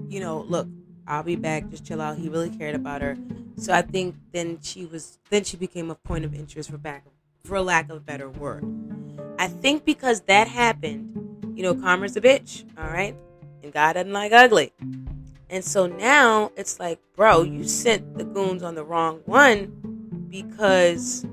you 0.08 0.20
know, 0.20 0.46
look, 0.48 0.68
I'll 1.08 1.24
be 1.24 1.36
back, 1.36 1.70
just 1.70 1.86
chill 1.86 2.02
out. 2.02 2.18
He 2.18 2.30
really 2.30 2.50
cared 2.50 2.76
about 2.76 3.02
her. 3.02 3.18
So 3.58 3.74
I 3.74 3.82
think 3.82 4.16
then 4.32 4.60
she 4.62 4.86
was 4.86 5.20
then 5.30 5.44
she 5.44 5.58
became 5.58 5.90
a 5.90 5.96
point 5.96 6.26
of 6.26 6.34
interest 6.34 6.70
for 6.70 6.78
back 6.78 7.06
for 7.44 7.60
lack 7.62 7.90
of 7.90 7.98
a 7.98 8.00
better 8.00 8.30
word. 8.30 8.64
I 9.38 9.48
think 9.48 9.86
because 9.86 10.22
that 10.22 10.48
happened, 10.48 11.54
you 11.56 11.64
know, 11.64 11.76
karma's 11.76 12.16
a 12.16 12.22
bitch, 12.22 12.64
all 12.78 12.88
right? 12.88 13.16
And 13.62 13.74
God 13.74 13.94
doesn't 13.94 14.14
like 14.14 14.32
ugly. 14.32 14.72
And 15.50 15.64
so 15.64 15.86
now 15.86 16.52
it's 16.56 16.80
like, 16.80 17.00
bro, 17.16 17.44
you 17.44 17.64
sent 17.66 18.18
the 18.18 18.24
goons 18.24 18.64
on 18.64 18.76
the 18.76 18.84
wrong 18.84 19.22
one 19.26 19.93
because 20.34 21.28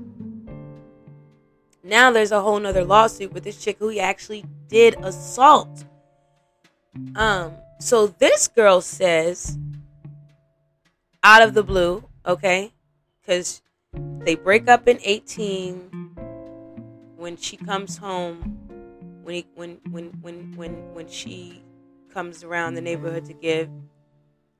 now 1.83 2.11
there's 2.11 2.31
a 2.31 2.39
whole 2.39 2.59
nother 2.59 2.85
lawsuit 2.85 3.33
with 3.33 3.43
this 3.43 3.57
chick 3.57 3.77
who 3.79 3.89
he 3.89 3.99
actually 3.99 4.45
did 4.67 4.93
assault. 5.03 5.85
Um, 7.15 7.53
so 7.79 8.05
this 8.05 8.47
girl 8.47 8.79
says 8.79 9.57
out 11.23 11.41
of 11.41 11.55
the 11.55 11.63
blue, 11.63 12.03
okay, 12.27 12.73
because 13.19 13.63
they 14.19 14.35
break 14.35 14.69
up 14.69 14.87
in 14.87 14.99
18 15.01 15.79
when 17.17 17.37
she 17.37 17.57
comes 17.57 17.97
home 17.97 18.59
when 19.23 19.33
he 19.33 19.47
when 19.55 19.79
when 19.89 20.11
when 20.21 20.53
when 20.55 20.93
when 20.93 21.07
she 21.07 21.63
comes 22.13 22.43
around 22.43 22.75
the 22.75 22.81
neighborhood 22.81 23.25
to 23.25 23.33
give 23.33 23.67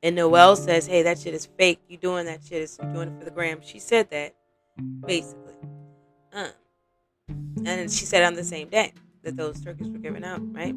and 0.03 0.15
Noelle 0.15 0.55
says, 0.55 0.87
"Hey, 0.87 1.03
that 1.03 1.19
shit 1.19 1.33
is 1.33 1.45
fake. 1.45 1.79
You 1.87 1.97
doing 1.97 2.25
that 2.25 2.41
shit 2.43 2.61
is 2.61 2.77
doing 2.77 3.09
it 3.09 3.19
for 3.19 3.25
the 3.25 3.31
gram." 3.31 3.59
She 3.61 3.79
said 3.79 4.09
that, 4.11 4.35
basically, 5.05 5.55
um, 6.33 6.49
and 7.65 7.91
she 7.91 8.05
said 8.05 8.23
on 8.23 8.33
the 8.33 8.43
same 8.43 8.69
day 8.69 8.93
that 9.23 9.35
those 9.35 9.59
turkeys 9.61 9.89
were 9.89 9.99
given 9.99 10.23
out, 10.23 10.41
right, 10.53 10.75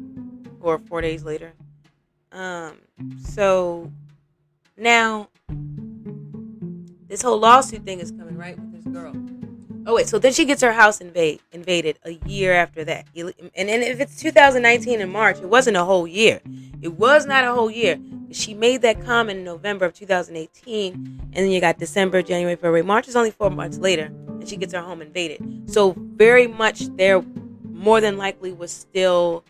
or 0.61 0.79
four 0.79 1.01
days 1.01 1.23
later. 1.23 1.53
Um, 2.31 2.79
so 3.23 3.91
now 4.77 5.29
this 7.07 7.21
whole 7.21 7.39
lawsuit 7.39 7.83
thing 7.83 7.99
is 7.99 8.11
coming 8.11 8.37
right 8.37 8.57
with 8.59 8.73
this 8.73 8.93
girl. 8.93 9.13
Oh 9.87 9.95
wait, 9.95 10.07
so 10.07 10.17
then 10.17 10.33
she 10.33 10.45
gets 10.45 10.61
her 10.61 10.73
house 10.73 10.99
invade, 10.99 11.41
invaded 11.51 11.99
a 12.03 12.19
year 12.25 12.53
after 12.53 12.83
that. 12.85 13.05
And 13.15 13.69
then 13.69 13.83
if 13.83 13.99
it's 13.99 14.19
2019 14.19 14.99
in 14.99 15.09
March, 15.09 15.37
it 15.37 15.47
wasn't 15.47 15.77
a 15.77 15.83
whole 15.83 16.07
year. 16.07 16.41
It 16.81 16.93
was 16.93 17.25
not 17.25 17.43
a 17.43 17.53
whole 17.53 17.69
year. 17.69 17.97
She 18.31 18.53
made 18.53 18.81
that 18.81 19.03
comment 19.05 19.39
in 19.39 19.45
November 19.45 19.85
of 19.85 19.93
2018, 19.93 20.93
and 20.93 21.33
then 21.33 21.49
you 21.49 21.61
got 21.61 21.77
December, 21.77 22.21
January, 22.21 22.55
February, 22.55 22.81
March 22.81 23.07
is 23.07 23.15
only 23.15 23.31
four 23.31 23.49
months 23.49 23.77
later, 23.77 24.05
and 24.05 24.47
she 24.47 24.57
gets 24.57 24.73
her 24.73 24.81
home 24.81 25.01
invaded. 25.01 25.69
So 25.69 25.95
very 25.97 26.47
much 26.47 26.87
there, 26.95 27.23
more 27.63 28.01
than 28.01 28.17
likely, 28.17 28.51
was 28.51 28.71
still 28.71 29.43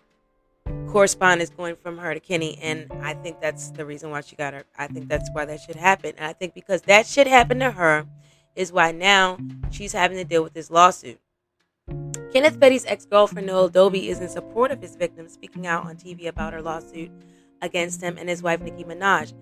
correspondence 0.89 1.49
going 1.49 1.75
from 1.75 1.97
her 1.97 2.13
to 2.13 2.19
Kenny, 2.19 2.57
and 2.61 2.91
I 3.01 3.13
think 3.13 3.39
that's 3.39 3.71
the 3.71 3.85
reason 3.85 4.11
why 4.11 4.21
she 4.21 4.35
got 4.35 4.53
her. 4.53 4.63
I 4.77 4.87
think 4.87 5.07
that's 5.07 5.29
why 5.33 5.45
that 5.45 5.59
should 5.61 5.75
happen, 5.75 6.13
and 6.17 6.25
I 6.25 6.33
think 6.33 6.53
because 6.53 6.81
that 6.83 7.05
should 7.05 7.27
happen 7.27 7.59
to 7.59 7.71
her 7.71 8.05
is 8.55 8.71
why 8.71 8.91
now 8.91 9.37
she's 9.71 9.91
having 9.93 10.17
to 10.17 10.23
deal 10.23 10.43
with 10.43 10.53
this 10.53 10.71
lawsuit. 10.71 11.19
Kenneth 12.31 12.59
Petty's 12.59 12.85
ex 12.85 13.05
girlfriend 13.05 13.47
Noelle 13.47 13.69
Dobie 13.69 14.09
is 14.09 14.19
in 14.19 14.29
support 14.29 14.71
of 14.71 14.81
his 14.81 14.95
victim, 14.95 15.29
speaking 15.29 15.67
out 15.67 15.85
on 15.85 15.95
TV 15.95 16.27
about 16.27 16.53
her 16.53 16.61
lawsuit 16.61 17.11
against 17.61 18.01
him 18.01 18.17
and 18.17 18.29
his 18.29 18.43
wife 18.43 18.61
Nicki 18.61 18.83
Minaj. 18.83 19.33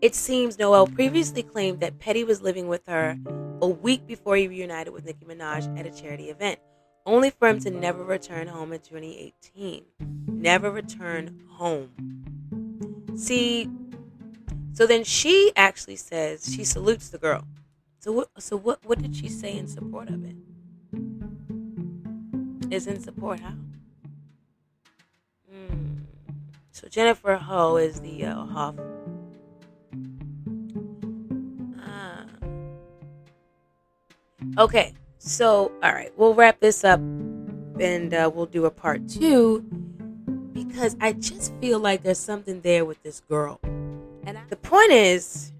It 0.00 0.14
seems 0.14 0.58
Noelle 0.58 0.86
previously 0.86 1.42
claimed 1.42 1.80
that 1.80 1.98
Petty 1.98 2.24
was 2.24 2.42
living 2.42 2.68
with 2.68 2.86
her 2.86 3.18
a 3.60 3.68
week 3.68 4.06
before 4.06 4.36
he 4.36 4.48
reunited 4.48 4.92
with 4.92 5.04
Nicki 5.04 5.24
Minaj 5.24 5.78
at 5.78 5.86
a 5.86 5.90
charity 5.90 6.30
event, 6.30 6.58
only 7.06 7.30
for 7.30 7.48
him 7.48 7.60
to 7.60 7.70
never 7.70 8.04
return 8.04 8.48
home 8.48 8.72
in 8.72 8.80
2018. 8.80 9.84
Never 10.26 10.70
return 10.70 11.40
home. 11.48 11.90
See, 13.16 13.70
so 14.72 14.86
then 14.86 15.04
she 15.04 15.52
actually 15.54 15.96
says 15.96 16.52
she 16.52 16.64
salutes 16.64 17.10
the 17.10 17.18
girl. 17.18 17.44
So 18.00 18.10
what? 18.10 18.30
So 18.38 18.56
what? 18.56 18.84
What 18.84 19.00
did 19.00 19.14
she 19.14 19.28
say 19.28 19.56
in 19.56 19.68
support 19.68 20.08
of 20.08 20.24
it? 20.24 20.34
Is 22.72 22.86
in 22.88 23.00
support 23.00 23.38
how? 23.38 23.54
So 26.82 26.88
Jennifer 26.88 27.36
Ho 27.36 27.76
is 27.76 28.00
the 28.00 28.24
uh, 28.24 28.44
Hoff. 28.44 28.74
Ah. 31.78 32.26
Okay. 34.58 34.92
So 35.18 35.70
all 35.82 35.92
right, 35.92 36.12
we'll 36.16 36.34
wrap 36.34 36.58
this 36.58 36.82
up, 36.82 36.98
and 36.98 38.12
uh, 38.12 38.28
we'll 38.34 38.46
do 38.46 38.64
a 38.64 38.70
part 38.70 39.08
two. 39.08 39.64
because 40.52 40.96
I 41.00 41.12
just 41.12 41.54
feel 41.60 41.78
like 41.78 42.02
there's 42.02 42.18
something 42.18 42.60
there 42.62 42.84
with 42.84 43.02
this 43.02 43.20
girl. 43.20 43.60
And 44.24 44.38
the 44.48 44.56
point 44.56 44.90
is, 44.92 45.52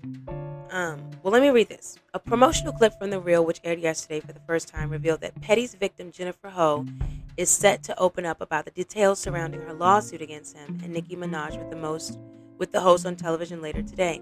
um, 0.70 1.00
well, 1.22 1.32
let 1.32 1.42
me 1.42 1.50
read 1.50 1.68
this. 1.68 1.98
A 2.14 2.18
promotional 2.18 2.72
clip 2.72 2.92
from 2.98 3.10
The 3.10 3.20
Real, 3.20 3.44
which 3.44 3.60
aired 3.64 3.80
yesterday 3.80 4.20
for 4.20 4.32
the 4.32 4.40
first 4.40 4.68
time, 4.68 4.90
revealed 4.90 5.20
that 5.20 5.40
Petty's 5.40 5.74
victim, 5.74 6.10
Jennifer 6.10 6.48
Ho, 6.50 6.86
is 7.36 7.50
set 7.50 7.82
to 7.84 7.98
open 7.98 8.26
up 8.26 8.40
about 8.40 8.64
the 8.64 8.70
details 8.70 9.18
surrounding 9.18 9.60
her 9.62 9.72
lawsuit 9.72 10.22
against 10.22 10.56
him 10.56 10.78
and 10.82 10.92
Nicki 10.92 11.16
Minaj 11.16 11.58
with 11.58 11.70
the 11.70 11.76
most 11.76 12.18
with 12.58 12.72
the 12.72 12.80
host 12.80 13.06
on 13.06 13.16
television 13.16 13.60
later 13.60 13.82
today. 13.82 14.20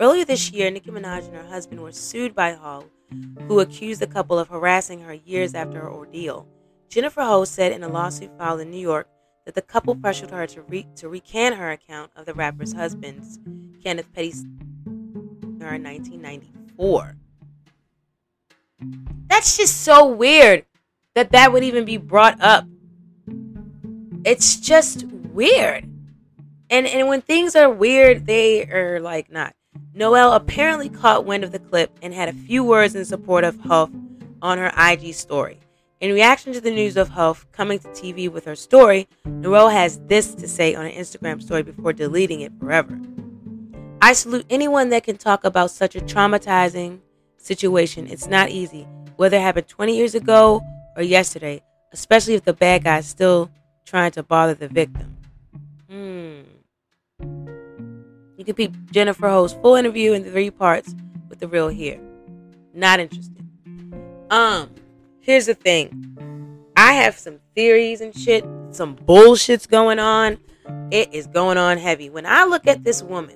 Earlier 0.00 0.24
this 0.24 0.50
year, 0.50 0.70
Nicki 0.70 0.90
Minaj 0.90 1.26
and 1.26 1.36
her 1.36 1.46
husband 1.46 1.82
were 1.82 1.92
sued 1.92 2.34
by 2.34 2.52
Hall, 2.52 2.84
who 3.46 3.60
accused 3.60 4.00
the 4.00 4.06
couple 4.06 4.38
of 4.38 4.48
harassing 4.48 5.00
her 5.00 5.14
years 5.14 5.54
after 5.54 5.80
her 5.80 5.90
ordeal. 5.90 6.48
Jennifer 6.88 7.22
Ho 7.22 7.44
said 7.44 7.72
in 7.72 7.82
a 7.82 7.88
lawsuit 7.88 8.30
filed 8.38 8.60
in 8.60 8.70
New 8.70 8.80
York 8.80 9.08
that 9.44 9.54
the 9.54 9.62
couple 9.62 9.94
pressured 9.94 10.30
her 10.30 10.46
to, 10.46 10.62
re- 10.62 10.86
to 10.96 11.08
recant 11.08 11.56
her 11.56 11.70
account 11.70 12.10
of 12.16 12.24
the 12.26 12.34
rapper's 12.34 12.72
husband's, 12.72 13.38
Kenneth 13.82 14.12
Petty's, 14.14 14.44
in 15.74 15.82
1994. 15.82 17.16
That's 19.28 19.56
just 19.56 19.82
so 19.82 20.06
weird 20.06 20.64
that 21.16 21.32
that 21.32 21.50
would 21.50 21.64
even 21.64 21.86
be 21.86 21.96
brought 21.96 22.38
up. 22.42 22.66
It's 24.22 24.56
just 24.56 25.04
weird. 25.32 25.88
And 26.68 26.86
and 26.86 27.08
when 27.08 27.22
things 27.22 27.56
are 27.56 27.70
weird, 27.70 28.26
they 28.26 28.66
are 28.66 29.00
like 29.00 29.32
not. 29.32 29.54
Noelle 29.94 30.34
apparently 30.34 30.90
caught 30.90 31.24
wind 31.24 31.42
of 31.42 31.52
the 31.52 31.58
clip 31.58 31.90
and 32.02 32.12
had 32.12 32.28
a 32.28 32.34
few 32.34 32.62
words 32.62 32.94
in 32.94 33.04
support 33.06 33.44
of 33.44 33.58
Hough 33.60 33.90
on 34.42 34.58
her 34.58 34.70
IG 34.78 35.14
story. 35.14 35.58
In 36.00 36.12
reaction 36.12 36.52
to 36.52 36.60
the 36.60 36.70
news 36.70 36.98
of 36.98 37.08
Hough 37.08 37.50
coming 37.50 37.78
to 37.78 37.88
TV 37.88 38.30
with 38.30 38.44
her 38.44 38.54
story, 38.54 39.08
Noelle 39.24 39.70
has 39.70 39.98
this 40.00 40.34
to 40.34 40.46
say 40.46 40.74
on 40.74 40.84
an 40.84 40.92
Instagram 40.92 41.42
story 41.42 41.62
before 41.62 41.94
deleting 41.94 42.42
it 42.42 42.52
forever. 42.60 43.00
I 44.02 44.12
salute 44.12 44.44
anyone 44.50 44.90
that 44.90 45.04
can 45.04 45.16
talk 45.16 45.44
about 45.44 45.70
such 45.70 45.96
a 45.96 46.00
traumatizing 46.00 47.00
situation. 47.38 48.06
It's 48.06 48.26
not 48.26 48.50
easy, 48.50 48.86
whether 49.16 49.38
it 49.38 49.42
happened 49.42 49.68
20 49.68 49.96
years 49.96 50.14
ago 50.14 50.62
or 50.96 51.02
yesterday, 51.02 51.62
especially 51.92 52.34
if 52.34 52.44
the 52.44 52.52
bad 52.52 52.84
guy's 52.84 53.06
still 53.06 53.50
trying 53.84 54.10
to 54.12 54.22
bother 54.22 54.54
the 54.54 54.68
victim. 54.68 55.16
Hmm. 55.88 56.40
You 58.36 58.44
can 58.44 58.54
peep 58.54 58.74
Jennifer 58.90 59.28
Ho's 59.28 59.52
full 59.52 59.74
interview 59.76 60.12
in 60.12 60.24
three 60.24 60.50
parts 60.50 60.94
with 61.28 61.38
the 61.38 61.48
real 61.48 61.68
here. 61.68 62.00
Not 62.74 63.00
interested. 63.00 63.44
Um. 64.30 64.70
Here's 65.26 65.46
the 65.46 65.54
thing 65.54 66.62
I 66.76 66.92
have 66.92 67.18
some 67.18 67.40
theories 67.56 68.00
and 68.00 68.16
shit, 68.16 68.44
some 68.70 68.94
bullshit's 68.94 69.66
going 69.66 69.98
on. 69.98 70.38
It 70.92 71.12
is 71.12 71.26
going 71.26 71.58
on 71.58 71.78
heavy. 71.78 72.10
When 72.10 72.24
I 72.26 72.44
look 72.44 72.68
at 72.68 72.84
this 72.84 73.02
woman, 73.02 73.34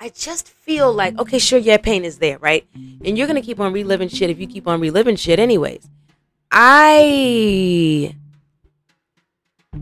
I 0.00 0.08
just 0.08 0.48
feel 0.48 0.90
like, 0.90 1.18
okay, 1.18 1.38
sure, 1.38 1.58
yeah, 1.58 1.76
pain 1.76 2.06
is 2.06 2.16
there, 2.16 2.38
right? 2.38 2.66
And 3.04 3.18
you're 3.18 3.26
gonna 3.26 3.42
keep 3.42 3.60
on 3.60 3.74
reliving 3.74 4.08
shit 4.08 4.30
if 4.30 4.40
you 4.40 4.46
keep 4.46 4.66
on 4.66 4.80
reliving 4.80 5.16
shit, 5.16 5.38
anyways. 5.38 5.90
I, 6.50 8.14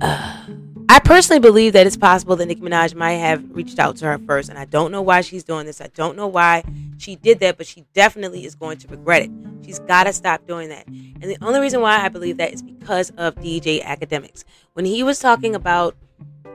uh, 0.01 0.47
I 0.89 1.01
personally 1.01 1.41
believe 1.41 1.73
that 1.75 1.87
it's 1.87 1.97
possible 1.97 2.37
that 2.37 2.47
Nicki 2.47 2.61
Minaj 2.61 2.95
might 2.95 3.15
have 3.15 3.45
reached 3.55 3.79
out 3.79 3.97
to 3.97 4.07
her 4.07 4.19
first, 4.19 4.49
and 4.49 4.59
I 4.59 4.65
don't 4.65 4.93
know 4.93 5.03
why 5.03 5.21
she's 5.21 5.45
doing 5.45 5.67
this. 5.67 5.81
I 5.81 5.89
don't 5.95 6.17
know 6.17 6.27
why 6.27 6.65
she 6.99 7.17
did 7.17 7.41
that, 7.41 7.57
but 7.57 7.67
she 7.67 7.85
definitely 7.93 8.45
is 8.45 8.55
going 8.55 8.79
to 8.79 8.89
regret 8.89 9.23
it. 9.23 9.31
She's 9.65 9.79
got 9.81 10.05
to 10.05 10.13
stop 10.13 10.47
doing 10.47 10.69
that. 10.69 10.87
And 10.87 11.23
the 11.23 11.37
only 11.43 11.61
reason 11.61 11.81
why 11.81 12.05
I 12.05 12.09
believe 12.09 12.37
that 12.39 12.53
is 12.53 12.63
because 12.63 13.11
of 13.17 13.35
DJ 13.37 13.83
Akademiks. 13.83 14.45
When 14.75 14.85
he 14.85 15.03
was 15.03 15.19
talking 15.19 15.55
about 15.55 15.97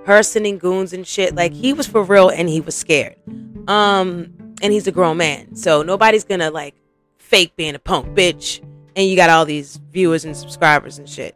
her 0.06 0.24
sending 0.24 0.58
goons 0.58 0.94
and 0.94 1.06
shit, 1.06 1.36
like 1.36 1.54
he 1.54 1.74
was 1.74 1.88
for 1.88 2.04
real 2.04 2.30
and 2.30 2.50
he 2.50 2.62
was 2.62 2.76
scared. 2.76 3.16
Um, 3.68 4.34
and 4.62 4.74
he's 4.74 4.88
a 4.88 4.92
grown 4.92 5.18
man, 5.18 5.56
so 5.56 5.84
nobody's 5.84 6.24
gonna 6.24 6.52
like 6.52 6.76
fake 7.18 7.56
being 7.56 7.76
a 7.76 7.80
punk 7.80 8.16
bitch. 8.16 8.62
And 8.96 9.08
you 9.08 9.16
got 9.16 9.30
all 9.30 9.46
these 9.46 9.78
viewers 9.92 10.26
and 10.26 10.36
subscribers 10.36 10.98
and 10.98 11.08
shit. 11.08 11.36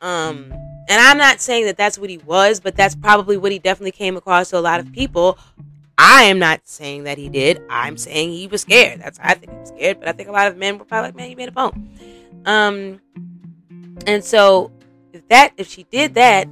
Um, 0.00 0.52
and 0.88 1.00
I'm 1.00 1.18
not 1.18 1.40
saying 1.40 1.66
that 1.66 1.76
that's 1.76 1.98
what 1.98 2.10
he 2.10 2.18
was, 2.18 2.58
but 2.58 2.74
that's 2.74 2.94
probably 2.94 3.36
what 3.36 3.52
he 3.52 3.58
definitely 3.58 3.92
came 3.92 4.16
across 4.16 4.50
to 4.50 4.58
a 4.58 4.60
lot 4.60 4.80
of 4.80 4.92
people 4.92 5.38
I 6.02 6.22
am 6.22 6.38
not 6.38 6.62
saying 6.64 7.04
that 7.04 7.18
he 7.18 7.28
did. 7.28 7.60
I'm 7.68 7.98
saying 7.98 8.30
he 8.30 8.46
was 8.46 8.62
scared. 8.62 9.02
That's 9.02 9.18
I 9.22 9.34
think 9.34 9.52
he 9.52 9.58
was 9.58 9.68
scared, 9.68 10.00
but 10.00 10.08
I 10.08 10.12
think 10.12 10.30
a 10.30 10.32
lot 10.32 10.46
of 10.48 10.56
men 10.56 10.78
were 10.78 10.86
probably 10.86 11.08
like, 11.08 11.14
"Man, 11.14 11.28
you 11.28 11.36
made 11.36 11.50
a 11.50 11.52
phone." 11.52 11.90
Um, 12.46 13.02
and 14.06 14.24
so 14.24 14.72
if 15.12 15.28
that 15.28 15.52
if 15.58 15.68
she 15.68 15.82
did 15.82 16.14
that, 16.14 16.48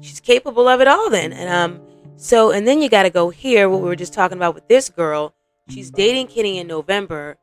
she's 0.00 0.20
capable 0.20 0.68
of 0.68 0.82
it 0.82 0.86
all. 0.86 1.08
Then 1.08 1.32
and 1.32 1.48
um, 1.48 1.80
so 2.16 2.50
and 2.50 2.68
then 2.68 2.82
you 2.82 2.90
got 2.90 3.04
to 3.04 3.10
go 3.10 3.30
here. 3.30 3.70
What 3.70 3.80
we 3.80 3.88
were 3.88 3.96
just 3.96 4.12
talking 4.12 4.36
about 4.36 4.54
with 4.54 4.68
this 4.68 4.90
girl. 4.90 5.34
She's 5.70 5.90
dating 5.90 6.26
Kenny 6.26 6.58
in 6.58 6.66
November. 6.66 7.38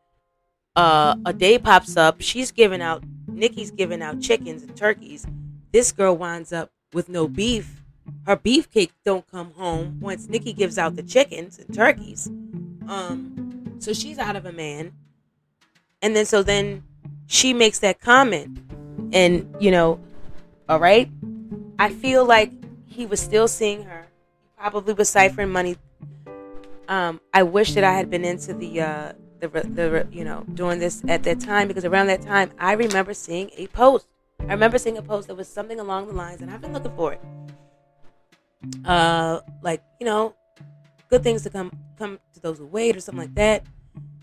Uh, 0.78 1.16
a 1.26 1.34
day 1.34 1.60
pops 1.60 1.98
up. 1.98 2.22
She's 2.22 2.52
giving 2.52 2.82
out. 2.82 3.04
Nicki's 3.28 3.72
giving 3.72 4.02
out 4.02 4.22
chickens 4.22 4.64
and 4.64 4.76
turkeys. 4.78 5.28
This 5.74 5.92
girl 5.92 6.16
winds 6.16 6.54
up 6.54 6.72
with 6.94 7.10
no 7.10 7.28
beef 7.28 7.78
her 8.26 8.36
beefcake 8.36 8.92
don't 9.06 9.30
come 9.30 9.52
home 9.54 10.00
once 10.00 10.28
Nicki 10.28 10.54
gives 10.54 10.78
out 10.78 10.96
the 10.96 11.04
chickens 11.04 11.60
and 11.60 11.74
turkeys. 11.74 12.28
Um, 12.88 13.76
so 13.80 13.94
she's 13.94 14.18
out 14.18 14.36
of 14.36 14.46
a 14.46 14.52
man. 14.52 14.94
And 16.02 16.16
then 16.16 16.26
so 16.26 16.44
then 16.44 16.84
she 17.28 17.54
makes 17.54 17.80
that 17.80 18.00
comment. 18.00 18.60
And, 19.14 19.54
you 19.60 19.72
know, 19.72 20.00
all 20.68 20.80
right. 20.80 21.10
I 21.80 21.90
feel 21.90 22.26
like 22.26 22.52
he 22.86 23.06
was 23.06 23.22
still 23.22 23.48
seeing 23.48 23.84
her. 23.84 24.08
Probably 24.58 24.94
was 24.94 25.10
ciphering 25.10 25.50
money. 25.50 25.78
Um, 26.88 27.22
I 27.34 27.44
wish 27.44 27.74
that 27.74 27.84
I 27.84 27.94
had 27.94 28.10
been 28.10 28.26
into 28.26 28.54
the 28.54 28.82
uh 28.82 29.14
the 29.40 29.48
the 29.48 30.08
you 30.12 30.24
know 30.24 30.44
doing 30.54 30.80
this 30.80 31.04
at 31.08 31.24
that 31.24 31.40
time 31.40 31.68
because 31.68 31.86
around 31.86 32.08
that 32.08 32.22
time 32.22 32.52
I 32.60 32.74
remember 32.74 33.14
seeing 33.14 33.50
a 33.58 33.68
post. 33.68 34.08
I 34.40 34.54
remember 34.54 34.78
seeing 34.78 34.98
a 34.98 35.02
post 35.02 35.28
that 35.28 35.36
was 35.36 35.48
something 35.48 35.80
along 35.80 36.08
the 36.08 36.14
lines, 36.14 36.42
and 36.42 36.52
I've 36.52 36.62
been 36.62 36.74
looking 36.74 36.96
for 36.96 37.14
it. 37.14 37.22
Uh 38.86 39.42
like 39.62 39.84
you 40.00 40.06
know 40.06 40.36
good 41.10 41.24
things 41.24 41.44
to 41.44 41.50
come 41.50 41.72
come 41.98 42.20
to 42.34 42.40
those 42.40 42.58
who 42.58 42.66
wait 42.66 42.96
or 42.96 43.00
something 43.00 43.24
like 43.24 43.36
that. 43.36 43.64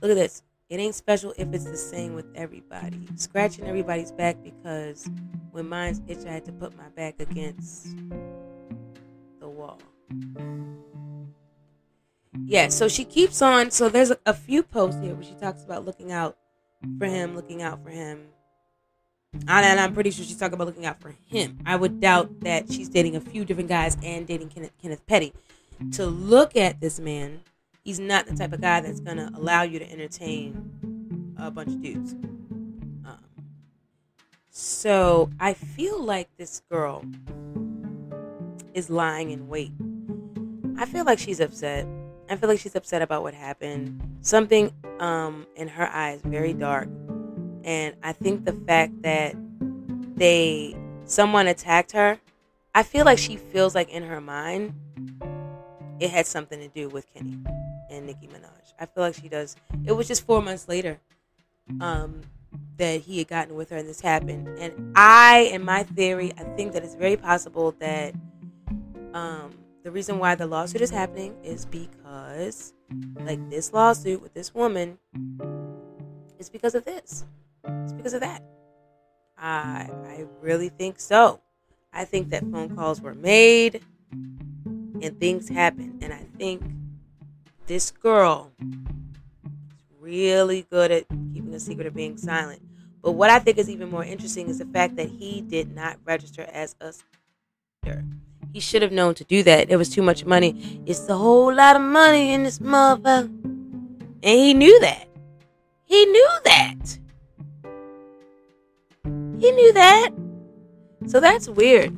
Look 0.00 0.10
at 0.10 0.16
this. 0.16 0.42
It 0.70 0.80
ain't 0.80 0.94
special 0.94 1.34
if 1.36 1.52
it's 1.52 1.64
the 1.64 1.76
same 1.76 2.14
with 2.14 2.26
everybody. 2.34 3.06
Scratching 3.16 3.66
everybody's 3.66 4.12
back 4.12 4.36
because 4.42 5.08
when 5.54 5.68
mine's 5.68 6.02
itch 6.08 6.26
i 6.26 6.32
had 6.32 6.44
to 6.44 6.50
put 6.50 6.76
my 6.76 6.88
back 6.96 7.14
against 7.20 7.96
the 9.38 9.48
wall 9.48 9.78
yeah 12.44 12.68
so 12.68 12.88
she 12.88 13.04
keeps 13.04 13.40
on 13.42 13.70
so 13.70 13.88
there's 13.88 14.12
a, 14.26 14.34
few 14.34 14.62
posts 14.62 15.00
here 15.00 15.14
where 15.14 15.24
she 15.24 15.34
talks 15.34 15.62
about 15.62 15.84
looking 15.84 16.10
out 16.10 16.36
for 16.98 17.06
him 17.06 17.34
looking 17.34 17.62
out 17.62 17.82
for 17.82 17.90
him 17.90 18.26
and 19.46 19.80
I'm 19.80 19.94
pretty 19.94 20.10
sure 20.10 20.24
she's 20.24 20.36
talking 20.36 20.54
about 20.54 20.66
looking 20.66 20.86
out 20.86 21.00
for 21.00 21.14
him. 21.26 21.58
I 21.66 21.76
would 21.76 22.00
doubt 22.00 22.40
that 22.40 22.70
she's 22.72 22.88
dating 22.88 23.16
a 23.16 23.20
few 23.20 23.44
different 23.44 23.68
guys 23.68 23.96
and 24.02 24.26
dating 24.26 24.48
Kenneth, 24.48 24.72
Kenneth 24.80 25.06
Petty. 25.06 25.32
To 25.92 26.06
look 26.06 26.56
at 26.56 26.80
this 26.80 27.00
man, 27.00 27.40
he's 27.82 27.98
not 27.98 28.26
the 28.26 28.34
type 28.34 28.52
of 28.52 28.60
guy 28.60 28.80
that's 28.80 29.00
going 29.00 29.16
to 29.16 29.30
allow 29.34 29.62
you 29.62 29.78
to 29.78 29.90
entertain 29.90 31.34
a 31.36 31.50
bunch 31.50 31.68
of 31.68 31.82
dudes. 31.82 32.12
Um, 33.04 33.18
so 34.50 35.30
I 35.40 35.54
feel 35.54 36.02
like 36.02 36.28
this 36.36 36.62
girl 36.70 37.04
is 38.72 38.88
lying 38.88 39.30
in 39.30 39.48
wait. 39.48 39.72
I 40.78 40.86
feel 40.86 41.04
like 41.04 41.18
she's 41.18 41.40
upset. 41.40 41.86
I 42.28 42.36
feel 42.36 42.48
like 42.48 42.60
she's 42.60 42.74
upset 42.74 43.02
about 43.02 43.22
what 43.22 43.34
happened. 43.34 44.00
Something 44.20 44.72
um, 44.98 45.46
in 45.56 45.68
her 45.68 45.88
eyes 45.88 46.20
very 46.24 46.52
dark 46.52 46.88
and 47.64 47.96
I 48.02 48.12
think 48.12 48.44
the 48.44 48.52
fact 48.52 49.02
that 49.02 49.34
they 50.16 50.76
someone 51.06 51.46
attacked 51.46 51.92
her, 51.92 52.20
I 52.74 52.82
feel 52.82 53.04
like 53.04 53.18
she 53.18 53.36
feels 53.36 53.74
like 53.74 53.88
in 53.88 54.02
her 54.04 54.20
mind 54.20 54.74
it 55.98 56.10
had 56.10 56.26
something 56.26 56.58
to 56.60 56.68
do 56.68 56.88
with 56.88 57.06
Kenny 57.14 57.38
and 57.90 58.06
Nicki 58.06 58.26
Minaj. 58.26 58.74
I 58.78 58.86
feel 58.86 59.02
like 59.02 59.14
she 59.14 59.28
does. 59.28 59.56
It 59.86 59.92
was 59.92 60.06
just 60.06 60.26
four 60.26 60.42
months 60.42 60.68
later 60.68 60.98
um, 61.80 62.20
that 62.76 63.00
he 63.00 63.18
had 63.18 63.28
gotten 63.28 63.54
with 63.54 63.70
her 63.70 63.76
and 63.78 63.88
this 63.88 64.00
happened. 64.00 64.48
And 64.58 64.92
I, 64.94 65.50
in 65.52 65.64
my 65.64 65.84
theory, 65.84 66.32
I 66.38 66.44
think 66.56 66.72
that 66.72 66.82
it's 66.84 66.96
very 66.96 67.16
possible 67.16 67.74
that 67.78 68.14
um, 69.14 69.52
the 69.84 69.90
reason 69.90 70.18
why 70.18 70.34
the 70.34 70.46
lawsuit 70.46 70.80
is 70.80 70.90
happening 70.90 71.36
is 71.44 71.66
because, 71.66 72.72
like, 73.20 73.38
this 73.50 73.72
lawsuit 73.72 74.22
with 74.22 74.32
this 74.32 74.54
woman 74.54 74.98
is 76.38 76.48
because 76.48 76.74
of 76.74 76.86
this. 76.86 77.26
It's 77.84 77.92
because 77.92 78.14
of 78.14 78.22
that. 78.22 78.42
I 79.36 79.90
I 80.06 80.24
really 80.40 80.70
think 80.70 80.98
so. 80.98 81.40
I 81.92 82.06
think 82.06 82.30
that 82.30 82.42
phone 82.50 82.74
calls 82.74 83.02
were 83.02 83.14
made 83.14 83.82
and 84.10 85.20
things 85.20 85.50
happened. 85.50 86.02
And 86.02 86.14
I 86.14 86.24
think 86.38 86.62
this 87.66 87.90
girl 87.90 88.52
is 88.60 89.84
really 90.00 90.66
good 90.70 90.90
at 90.90 91.04
keeping 91.34 91.52
a 91.52 91.60
secret 91.60 91.86
or 91.86 91.90
being 91.90 92.16
silent. 92.16 92.62
But 93.02 93.12
what 93.12 93.28
I 93.28 93.38
think 93.38 93.58
is 93.58 93.68
even 93.68 93.90
more 93.90 94.04
interesting 94.04 94.48
is 94.48 94.58
the 94.58 94.64
fact 94.64 94.96
that 94.96 95.08
he 95.08 95.42
did 95.42 95.74
not 95.74 95.98
register 96.06 96.48
as 96.50 96.74
a 96.80 96.94
He 98.54 98.60
should 98.60 98.82
have 98.82 98.92
known 98.92 99.16
to 99.16 99.24
do 99.24 99.42
that. 99.42 99.68
It 99.68 99.76
was 99.76 99.88
too 99.88 100.00
much 100.00 100.24
money. 100.24 100.80
It's 100.86 101.08
a 101.08 101.16
whole 101.16 101.52
lot 101.52 101.74
of 101.74 101.82
money 101.82 102.32
in 102.32 102.44
this 102.44 102.60
motherfucker. 102.60 103.24
And 103.24 104.22
he 104.22 104.54
knew 104.54 104.78
that. 104.78 105.08
He 105.82 106.06
knew 106.06 106.30
that. 106.44 106.98
He 109.40 109.50
knew 109.50 109.72
that. 109.72 110.10
So 111.08 111.18
that's 111.18 111.48
weird. 111.48 111.96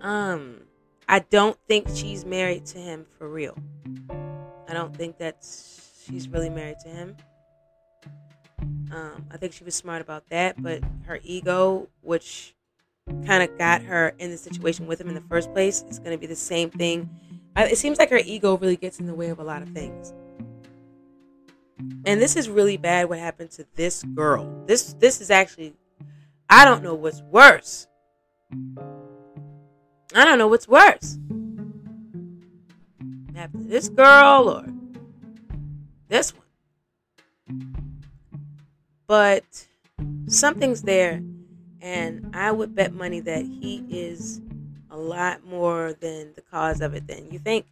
Um, 0.00 0.60
I 1.08 1.18
don't 1.18 1.58
think 1.66 1.88
she's 1.92 2.24
married 2.24 2.64
to 2.66 2.78
him 2.78 3.04
for 3.18 3.28
real. 3.28 3.58
I 4.68 4.74
don't 4.74 4.96
think 4.96 5.18
that 5.18 5.44
she's 6.06 6.28
really 6.28 6.50
married 6.50 6.78
to 6.84 6.88
him. 6.88 7.16
Um, 8.92 9.26
I 9.32 9.38
think 9.38 9.54
she 9.54 9.64
was 9.64 9.74
smart 9.74 10.02
about 10.02 10.28
that, 10.28 10.62
but 10.62 10.84
her 11.06 11.18
ego, 11.24 11.88
which 12.00 12.54
kind 13.26 13.42
of 13.42 13.58
got 13.58 13.82
her 13.82 14.14
in 14.18 14.30
the 14.30 14.36
situation 14.36 14.86
with 14.86 15.00
him 15.00 15.08
in 15.08 15.14
the 15.14 15.22
first 15.22 15.52
place, 15.52 15.82
is 15.88 15.98
going 15.98 16.12
to 16.12 16.18
be 16.18 16.26
the 16.26 16.36
same 16.36 16.70
thing. 16.70 17.10
It 17.56 17.78
seems 17.78 17.98
like 17.98 18.10
her 18.10 18.18
ego 18.18 18.56
really 18.56 18.76
gets 18.76 19.00
in 19.00 19.06
the 19.06 19.14
way 19.14 19.28
of 19.28 19.38
a 19.38 19.44
lot 19.44 19.62
of 19.62 19.68
things. 19.70 20.14
And 22.04 22.20
this 22.20 22.36
is 22.36 22.48
really 22.48 22.76
bad. 22.76 23.08
What 23.08 23.18
happened 23.18 23.50
to 23.52 23.66
this 23.74 24.02
girl? 24.02 24.64
This 24.66 24.94
this 24.94 25.20
is 25.20 25.30
actually, 25.30 25.74
I 26.48 26.64
don't 26.64 26.82
know 26.82 26.94
what's 26.94 27.22
worse. 27.22 27.88
I 30.14 30.24
don't 30.24 30.38
know 30.38 30.48
what's 30.48 30.68
worse. 30.68 31.18
To 33.34 33.48
this 33.54 33.88
girl 33.88 34.48
or 34.48 34.66
this 36.08 36.32
one. 36.32 36.46
But 39.08 39.66
something's 40.28 40.82
there, 40.82 41.20
and 41.82 42.30
I 42.32 42.52
would 42.52 42.74
bet 42.74 42.94
money 42.94 43.20
that 43.20 43.44
he 43.44 43.84
is 43.90 44.40
a 44.90 44.96
lot 44.96 45.44
more 45.44 45.94
than 46.00 46.32
the 46.34 46.40
cause 46.42 46.80
of 46.80 46.94
it 46.94 47.08
than 47.08 47.30
you 47.30 47.40
think. 47.40 47.66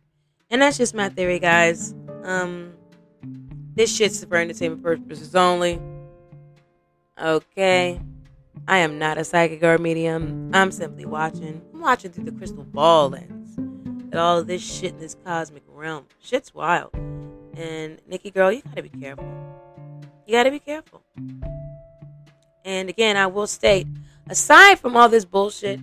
And 0.51 0.61
that's 0.61 0.77
just 0.77 0.95
my 0.95 1.09
theory, 1.09 1.39
guys. 1.39 1.95
Um, 2.25 2.73
this 3.75 3.95
shit's 3.95 4.25
for 4.25 4.37
entertainment 4.37 4.83
purposes 4.83 5.35
only. 5.37 5.81
Okay. 7.23 8.01
I 8.67 8.79
am 8.79 8.99
not 8.99 9.17
a 9.17 9.25
psychic 9.25 9.63
or 9.63 9.79
medium. 9.79 10.51
I'm 10.53 10.73
simply 10.73 11.07
watching. 11.07 11.63
I'm 11.73 11.81
watching 11.81 12.11
through 12.11 12.25
the 12.25 12.33
crystal 12.33 12.65
ball 12.65 13.11
lens 13.11 13.57
at 14.13 14.19
all 14.19 14.43
this 14.43 14.63
shit 14.63 14.95
in 14.95 14.99
this 14.99 15.17
cosmic 15.25 15.63
realm. 15.69 16.07
Shit's 16.21 16.53
wild. 16.53 16.93
And 17.57 18.01
Nicki 18.09 18.31
girl, 18.31 18.51
you 18.51 18.63
gotta 18.63 18.83
be 18.83 18.89
careful. 18.89 19.25
You 20.27 20.33
gotta 20.33 20.51
be 20.51 20.59
careful. 20.59 21.03
And 22.65 22.89
again, 22.89 23.17
I 23.17 23.27
will 23.27 23.47
state, 23.47 23.87
aside 24.29 24.79
from 24.79 24.97
all 24.97 25.09
this 25.09 25.25
bullshit, 25.25 25.81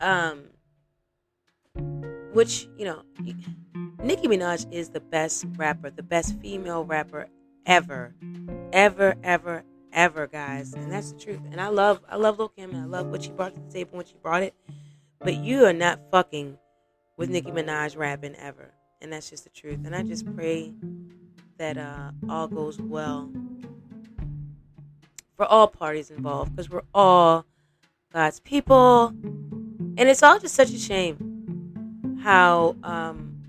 um, 0.00 0.44
which, 2.32 2.68
you 2.76 2.84
know, 2.84 3.02
Nicki 4.02 4.28
Minaj 4.28 4.70
is 4.72 4.90
the 4.90 5.00
best 5.00 5.44
rapper, 5.56 5.90
the 5.90 6.02
best 6.02 6.38
female 6.40 6.84
rapper 6.84 7.28
ever, 7.66 8.14
ever, 8.72 9.14
ever, 9.22 9.64
ever, 9.92 10.26
guys. 10.26 10.74
And 10.74 10.92
that's 10.92 11.12
the 11.12 11.18
truth. 11.18 11.40
And 11.50 11.60
I 11.60 11.68
love, 11.68 12.00
I 12.08 12.16
love 12.16 12.38
Lil 12.38 12.48
Kim, 12.48 12.70
and 12.70 12.82
I 12.82 12.86
love 12.86 13.08
what 13.08 13.22
she 13.22 13.30
brought 13.30 13.54
to 13.54 13.60
the 13.60 13.72
table 13.72 13.96
when 13.96 14.06
she 14.06 14.14
brought 14.22 14.42
it. 14.42 14.54
But 15.20 15.36
you 15.36 15.64
are 15.66 15.72
not 15.72 16.00
fucking 16.10 16.56
with 17.16 17.28
Nicki 17.28 17.50
Minaj 17.50 17.96
rapping 17.96 18.34
ever, 18.36 18.72
and 19.02 19.12
that's 19.12 19.28
just 19.28 19.44
the 19.44 19.50
truth. 19.50 19.80
And 19.84 19.94
I 19.94 20.02
just 20.02 20.24
pray 20.34 20.72
that 21.58 21.76
uh, 21.76 22.12
all 22.30 22.48
goes 22.48 22.80
well 22.80 23.30
for 25.40 25.46
all 25.46 25.66
parties 25.66 26.10
involved, 26.10 26.54
because 26.54 26.68
we're 26.68 26.82
all 26.92 27.46
God's 28.12 28.40
people, 28.40 29.06
and 29.06 30.00
it's 30.00 30.22
all 30.22 30.38
just 30.38 30.54
such 30.54 30.70
a 30.70 30.78
shame 30.78 32.18
how. 32.22 32.76
Um, 32.82 33.40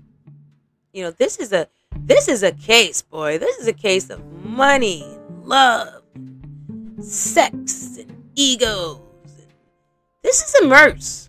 you 0.94 1.02
know, 1.02 1.10
this 1.10 1.38
is 1.38 1.52
a 1.52 1.68
this 1.94 2.28
is 2.28 2.42
a 2.42 2.50
case, 2.52 3.02
boy. 3.02 3.36
This 3.36 3.58
is 3.58 3.66
a 3.66 3.74
case 3.74 4.08
of 4.08 4.24
money, 4.42 5.04
love, 5.42 6.02
sex, 7.02 7.98
and 7.98 8.24
egos. 8.36 8.98
This 10.22 10.40
is 10.40 10.54
a 10.62 10.64
immerse. 10.64 11.28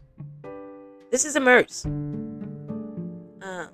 This 1.11 1.25
is 1.25 1.35
immerse. 1.35 1.83
Um, 1.83 3.67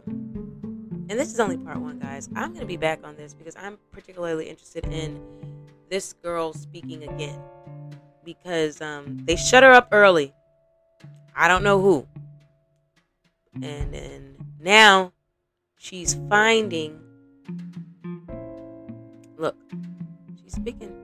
and 1.08 1.12
this 1.12 1.32
is 1.32 1.40
only 1.40 1.58
part 1.58 1.80
one, 1.80 2.00
guys. 2.00 2.30
I'm 2.36 2.52
gonna 2.52 2.66
be 2.66 2.78
back 2.78 3.02
on 3.04 3.16
this 3.16 3.36
because 3.36 3.56
I'm 3.58 3.78
particularly 3.92 4.50
interested 4.50 4.86
in 4.86 5.22
this 5.90 6.14
girl 6.14 6.54
speaking 6.54 7.04
again 7.04 7.40
because 8.24 8.82
um, 8.82 9.18
they 9.26 9.36
shut 9.36 9.64
her 9.64 9.72
up 9.72 9.90
early. 9.92 10.34
I 11.36 11.48
don't 11.48 11.64
know 11.64 11.82
who. 11.82 12.08
And 13.56 13.94
then 13.94 14.36
now 14.60 15.14
she's 15.78 16.16
finding. 16.30 17.00
Look, 19.38 19.56
she's 20.44 20.54
speaking. 20.54 20.96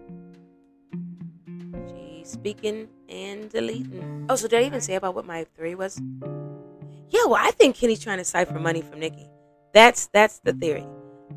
She's 1.87 2.29
speaking 2.29 2.87
and 3.09 3.49
deleting. 3.49 4.27
Oh, 4.29 4.35
so 4.35 4.47
did 4.47 4.61
I 4.61 4.65
even 4.65 4.81
say 4.81 4.95
about 4.95 5.15
what 5.15 5.25
my 5.25 5.45
theory 5.55 5.75
was? 5.75 5.99
Yeah, 7.09 7.25
well, 7.25 7.39
I 7.39 7.51
think 7.51 7.75
Kenny's 7.75 7.99
trying 8.03 8.17
to 8.17 8.25
cipher 8.25 8.59
money 8.59 8.81
from 8.81 8.99
Nicki. 8.99 9.27
That's 9.73 10.07
that's 10.07 10.39
the 10.39 10.53
theory. 10.53 10.85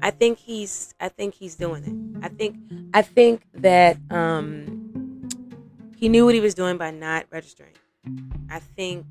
I 0.03 0.11
think 0.11 0.39
he's 0.39 0.95
I 1.01 1.09
think 1.09 1.35
he's 1.35 1.57
doing 1.57 1.85
it. 1.85 1.98
I 2.23 2.29
think 2.29 2.57
I 2.95 3.03
think 3.03 3.43
that 3.55 3.97
um 4.11 5.29
he 5.97 6.09
knew 6.09 6.25
what 6.25 6.35
he 6.35 6.41
was 6.41 6.55
doing 6.55 6.77
by 6.77 6.91
not 6.91 7.27
registering. 7.31 7.75
I 8.51 8.61
think 8.61 9.07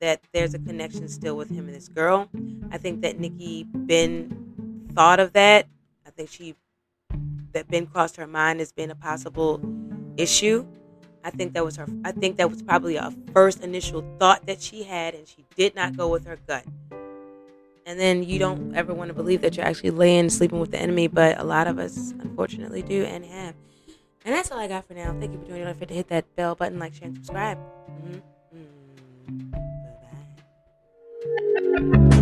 that 0.00 0.20
there's 0.32 0.54
a 0.54 0.58
connection 0.58 1.08
still 1.08 1.36
with 1.36 1.50
him 1.50 1.66
and 1.66 1.74
this 1.74 1.88
girl. 1.88 2.28
I 2.70 2.78
think 2.78 3.02
that 3.02 3.18
Nicki 3.18 3.64
Ben 3.64 4.86
thought 4.94 5.20
of 5.20 5.32
that. 5.34 5.66
I 6.06 6.10
think 6.10 6.30
she 6.30 6.54
that 7.52 7.68
Ben 7.68 7.86
crossed 7.86 8.16
her 8.16 8.26
mind 8.26 8.60
as 8.60 8.72
being 8.72 8.90
a 8.90 8.94
possible 8.94 9.60
issue. 10.16 10.66
I 11.22 11.30
think 11.30 11.52
that 11.54 11.64
was 11.64 11.76
her 11.76 11.86
I 12.04 12.12
think 12.12 12.36
that 12.38 12.50
was 12.50 12.62
probably 12.62 12.96
a 12.96 13.12
first 13.32 13.62
initial 13.62 14.04
thought 14.18 14.46
that 14.46 14.62
she 14.62 14.84
had 14.84 15.14
and 15.14 15.26
she 15.26 15.44
did 15.56 15.74
not 15.74 15.96
go 15.96 16.08
with 16.08 16.26
her 16.26 16.38
gut. 16.46 16.64
And 17.90 17.98
then 17.98 18.22
you 18.22 18.38
don't 18.38 18.76
ever 18.76 18.94
want 18.94 19.08
to 19.08 19.14
believe 19.14 19.40
that 19.40 19.56
you're 19.56 19.66
actually 19.66 19.90
laying 19.90 20.30
sleeping 20.30 20.60
with 20.60 20.70
the 20.70 20.78
enemy, 20.80 21.08
but 21.08 21.40
a 21.40 21.42
lot 21.42 21.66
of 21.66 21.80
us 21.80 22.14
unfortunately 22.20 22.82
do 22.82 23.02
and 23.02 23.24
have. 23.24 23.56
And 24.24 24.32
that's 24.32 24.52
all 24.52 24.60
I 24.60 24.68
got 24.68 24.86
for 24.86 24.94
now. 24.94 25.12
Thank 25.18 25.32
you 25.32 25.40
for 25.40 25.46
joining. 25.46 25.64
Don't 25.64 25.74
forget 25.74 25.88
to 25.88 25.94
hit 25.94 26.06
that 26.06 26.36
bell 26.36 26.54
button, 26.54 26.78
like, 26.78 26.94
share, 26.94 27.08
and 27.08 27.16
subscribe. 27.16 27.58
Mm-hmm. 27.90 28.20
You. 32.14 32.19